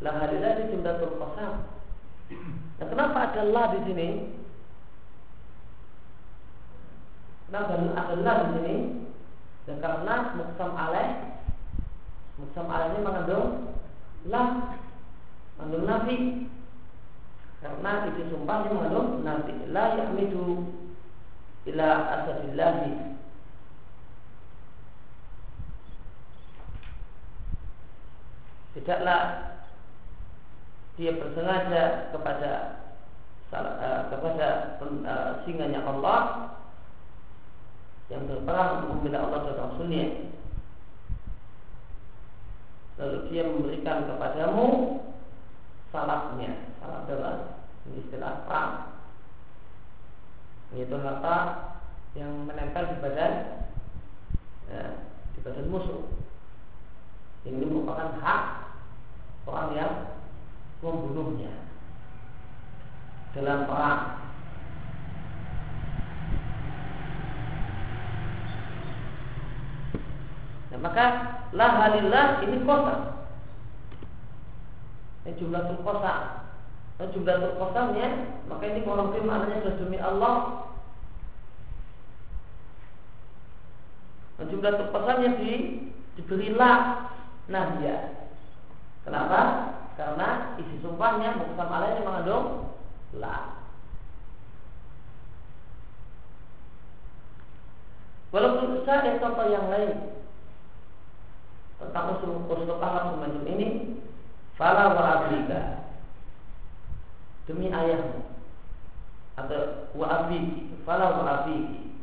La 0.05 0.11
halilah 0.12 0.51
ini 0.61 0.72
jumlah 0.76 0.94
qasam. 1.01 1.53
Nah, 2.78 2.86
kenapa 2.86 3.32
ada 3.32 3.42
la 3.49 3.64
di 3.72 3.80
sini? 3.88 4.09
Kenapa 7.49 7.72
ada 7.96 8.14
la 8.20 8.34
di 8.44 8.49
sini? 8.61 8.76
Dan 9.68 9.84
karena 9.84 10.32
muksam 10.32 10.72
alaih 10.72 11.28
Muksam 12.40 12.70
alanya 12.72 13.05
mengandung 13.05 13.49
lah 14.30 14.78
mengandung 15.59 15.84
nabi 15.84 16.16
karena 17.59 18.06
itu 18.14 18.30
sumpahnya 18.30 18.70
mengandung 18.70 19.26
nabi 19.26 19.50
la 19.74 19.98
ya'midu 19.98 20.62
ila 21.74 21.88
asadillahi. 22.14 23.18
Tidaklah 28.78 29.22
dia 30.94 31.18
bersengaja 31.18 32.14
kepada 32.14 32.52
uh, 33.50 34.00
kepada 34.06 34.48
uh, 34.78 35.30
singanya 35.42 35.82
Allah 35.82 36.54
yang 38.06 38.22
berperang 38.30 38.86
untuk 38.86 39.02
membela 39.02 39.18
Allah 39.26 39.40
dan 39.50 39.56
Rasulnya. 39.66 40.06
Lalu 43.02 43.18
dia 43.30 43.42
memberikan 43.50 44.06
kepadamu 44.06 44.66
salahnya. 45.90 46.68
Salah 46.78 47.02
ini 47.04 47.47
istilah 47.99 48.46
perang 48.46 48.72
yaitu 50.76 50.96
harta 51.01 51.36
yang 52.12 52.44
menempel 52.44 52.84
di 52.92 52.96
badan 53.01 53.32
ya, 54.68 54.82
di 55.32 55.38
badan 55.40 55.66
musuh 55.72 56.05
ini 57.49 57.64
merupakan 57.64 58.20
hak 58.20 58.42
orang 59.49 59.70
yang 59.72 59.92
membunuhnya 60.84 61.53
dalam 63.32 63.64
perang 63.64 64.28
Nah, 70.68 70.76
maka 70.84 71.07
lahalillah 71.57 72.44
ini 72.44 72.61
kota. 72.61 73.24
Ini 75.24 75.32
jumlah 75.40 75.80
kosa. 75.80 76.47
Nah, 76.99 77.07
jumlah 77.14 77.55
kosanya 77.62 78.07
maka 78.51 78.64
ini 78.66 78.82
kalau 78.82 79.14
maknanya 79.22 79.62
sudah 79.62 79.78
demi 79.78 79.99
Allah. 80.03 80.66
Nah, 84.38 84.44
jumlah 84.51 84.90
kosanya 84.90 85.38
di 85.38 85.53
diberilah 86.18 87.07
dia. 87.78 88.26
Kenapa? 89.07 89.40
Karena 89.94 90.59
isi 90.59 90.82
sumpahnya 90.82 91.38
bukan 91.38 91.68
alainya 91.70 92.03
mengandung 92.03 92.74
la. 93.14 93.62
Walaupun 98.28 98.84
saya 98.84 99.16
contoh 99.22 99.46
yang 99.49 99.72
lain 99.72 100.18
tentang 101.80 102.18
usul 102.18 102.44
usul 102.44 102.76
paham 102.76 103.16
semacam 103.16 103.44
ini 103.49 103.96
fala 104.59 104.92
wa 104.92 105.32
demi 107.49 107.72
ayahmu. 107.72 108.20
Atau 109.40 109.88
wa 109.96 110.07
abiki. 110.07 110.76
Fala 110.84 111.16
wa 111.16 111.24
abiki. 111.42 111.96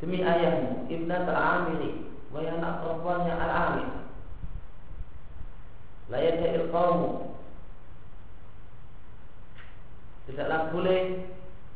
Demi 0.00 0.24
ayahmu 0.24 0.88
ibnat 0.88 1.28
al-amiri 1.28 2.08
wa 2.32 2.40
anak 2.40 2.74
perempuannya 2.80 3.34
al-amir. 3.36 3.90
La 6.08 6.18
yada'il 6.18 6.68
qawmu. 6.72 7.36
Tidaklah 10.24 10.72
boleh 10.72 11.28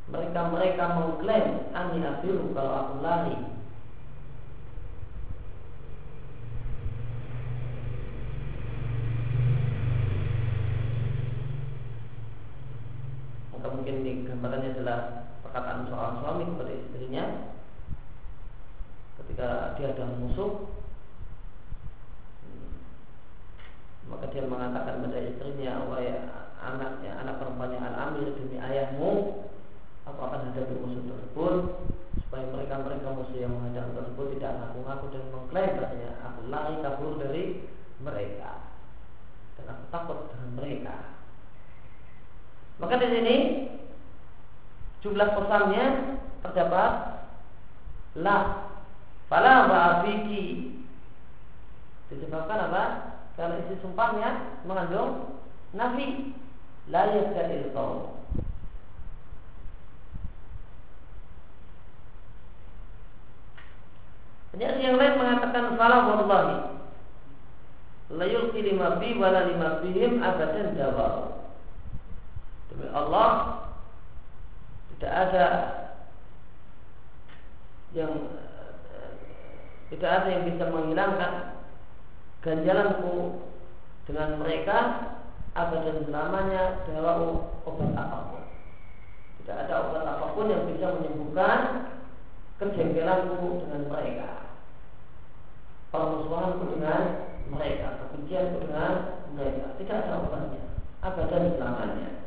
mereka-mereka 0.09 0.85
mengklaim 0.97 1.69
ani 1.77 2.01
afiru 2.01 2.57
kalau 2.57 2.73
aku 2.73 2.95
lari 3.05 3.37
atau 13.59 13.75
mungkin 13.75 14.01
ini 14.01 14.25
gambarannya 14.25 14.81
adalah 14.81 15.29
perkataan 15.45 15.91
seorang 15.93 16.17
suami 16.25 16.43
kepada 16.49 16.73
istrinya 16.73 17.25
ketika 19.21 19.77
dia 19.77 19.93
ada 19.93 20.09
musuh 20.17 20.73
maka 24.09 24.25
dia 24.33 24.49
mengatakan 24.49 25.05
pada 25.05 25.21
istrinya 25.21 25.85
wahai 25.85 26.17
anaknya 26.65 27.13
anak 27.21 27.37
perempuannya 27.45 27.77
al 27.77 27.97
amir 28.09 28.33
demi 28.41 28.57
ayahmu 28.57 29.45
aku 30.09 30.21
akan 30.25 30.49
hadapi 30.49 30.75
musuh 30.81 31.05
tersebut 31.05 31.55
supaya 32.25 32.45
mereka 32.49 32.81
mereka 32.81 33.13
musuh 33.13 33.37
yang 33.37 33.53
menghadang 33.53 33.93
tersebut 33.93 34.39
tidak 34.39 34.57
ngaku-ngaku 34.57 35.07
dan 35.13 35.25
mengklaim 35.59 35.83
bahasanya 35.83 36.11
aku 36.23 36.41
lari 36.51 36.75
kabur 36.83 37.13
dari 37.19 37.45
mereka. 37.99 38.53
Dan 39.59 39.67
aku 39.75 39.85
takut 39.91 40.19
dengan 40.31 40.51
mereka. 40.55 40.97
Maka 42.79 42.95
di 43.03 43.09
sini 43.11 43.37
jumlah 45.03 45.35
kosamnya 45.35 45.87
terdapat 46.47 46.93
la 48.23 48.39
fala 49.27 49.67
ba'afiki 49.67 50.79
disebabkan 52.15 52.71
apa? 52.71 52.85
Karena 53.35 53.59
isi 53.67 53.83
sumpahnya 53.83 54.63
mengandung 54.63 55.43
nafi. 55.75 56.39
La 56.89 57.05
yasda'il 57.05 57.69
qaum 57.77 58.18
Penyair 64.49 64.81
yang 64.81 64.97
lain 64.97 65.21
mengatakan 65.21 65.77
salah 65.77 66.01
wallahi 66.09 66.57
layul 68.09 68.49
lima 68.57 68.97
fi 68.97 69.09
wala 69.21 69.41
lima 69.45 69.69
fihim 69.85 70.25
abadan 70.25 70.73
jawab. 70.73 71.15
Demi 72.73 72.89
Allah 72.89 73.29
tidak 74.97 75.13
ada 75.13 75.47
yang 77.93 78.13
tidak 79.93 80.11
ada 80.11 80.29
yang 80.33 80.45
bisa 80.49 80.65
menghilangkan 80.69 81.33
ganjalanku 82.45 83.45
dengan 84.09 84.41
mereka 84.41 84.77
abadan 85.53 86.09
selamanya 86.09 86.89
dawa 86.89 87.13
obat 87.69 87.93
apa 87.93 88.19
pun. 88.33 88.45
Tidak 89.45 89.57
ada 89.69 89.75
obat 89.89 90.05
apa 90.09 90.27
pun 90.33 90.49
yang 90.49 90.65
bisa 90.73 90.97
menyembuhkan 90.97 91.61
kejengkelanku 92.59 93.63
dengan 93.65 93.83
mereka. 93.87 94.31
Permusuhanku 95.95 96.77
dengan 96.77 97.03
mereka. 97.49 98.03
Kebencianku 98.03 98.57
dengan 98.67 98.93
mereka. 99.33 99.79
Tidak 99.79 99.97
ada 99.97 100.23
obatnya 100.27 100.63
abadan 100.99 101.55
selamanya 101.55 102.19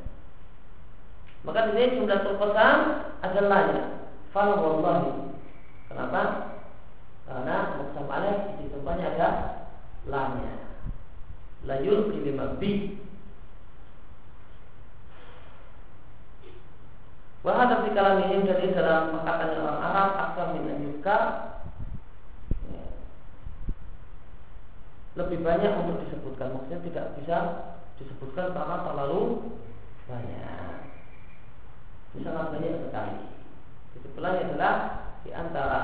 maka 1.42 1.60
di 1.68 1.72
sini 1.74 1.98
jumlah 1.98 2.22
terpesan 2.22 2.78
adalah 3.26 3.62
ya 3.74 3.84
fal 4.30 4.62
wallahi. 4.62 5.34
Kenapa? 5.90 6.22
Karena 7.26 7.82
muksam 7.82 8.06
alaih 8.06 8.62
di 8.62 8.70
tempatnya 8.70 9.08
ada 9.18 9.30
lanya. 10.06 10.54
Layul 11.66 12.14
lima 12.14 12.62
bi 12.62 13.01
Wahada 17.42 17.82
fi 17.82 17.89
kalamihim 17.98 18.46
jadi 18.46 18.70
dalam 18.78 19.18
perkataan 19.18 19.58
orang 19.58 19.82
Arab 19.82 20.10
akan 20.14 20.48
min 20.62 20.94
yuka 20.94 21.18
ya, 22.70 22.86
lebih 25.18 25.42
banyak 25.42 25.74
untuk 25.82 26.06
disebutkan. 26.06 26.54
Maksudnya 26.54 26.86
tidak 26.86 27.06
bisa 27.18 27.38
disebutkan 27.98 28.54
karena 28.54 28.86
terlalu 28.86 29.22
banyak. 30.06 30.86
Bisa 32.14 32.30
sangat 32.30 32.48
banyak 32.54 32.78
sekali. 32.86 33.18
Itu 33.98 34.08
pula 34.14 34.38
adalah 34.38 34.74
di 35.26 35.34
antara 35.34 35.82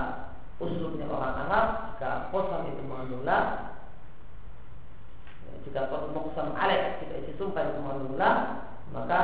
usulnya 0.61 1.09
orang 1.09 1.35
Arab 1.41 1.67
jika 1.97 2.29
kosam 2.29 2.69
itu 2.69 2.85
la 3.25 3.39
ya, 5.41 5.53
jika 5.65 5.81
kosam 5.89 6.53
alek 6.53 7.01
jika 7.01 7.13
isi 7.25 7.33
sumpah 7.37 7.65
itu 7.65 7.81
la 8.17 8.31
maka 8.93 9.21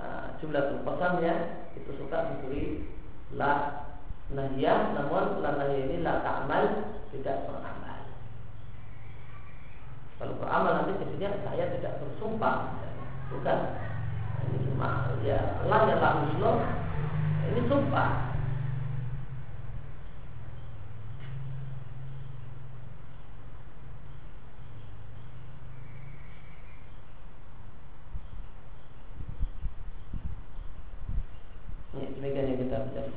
Nah, 0.00 0.32
jumlah 0.40 0.80
pesannya 0.80 1.32
itu 1.76 1.92
suka 2.00 2.32
diberi 2.32 2.88
la 3.36 3.84
nahiyah 4.32 4.96
namun 4.96 5.44
la 5.44 5.60
nahiyah 5.60 5.84
ini 5.92 5.96
la 6.00 6.24
ta'mal 6.24 6.64
tidak 7.12 7.44
beramal. 7.44 8.00
Kalau 10.16 10.34
beramal 10.40 10.72
nanti 10.80 11.04
jadinya 11.04 11.36
saya 11.44 11.68
tidak 11.76 12.00
bersumpah. 12.00 12.80
Bukan. 13.28 13.58
Ini 14.40 14.58
cuma 14.72 15.12
ya 15.20 15.60
la 15.68 15.78
ya 15.84 15.96
la 16.00 16.10
ini 17.50 17.60
sumpah 17.68 18.29
Demikian 32.20 32.52
yang 32.52 32.60
kita 32.60 32.76
baca. 32.84 33.09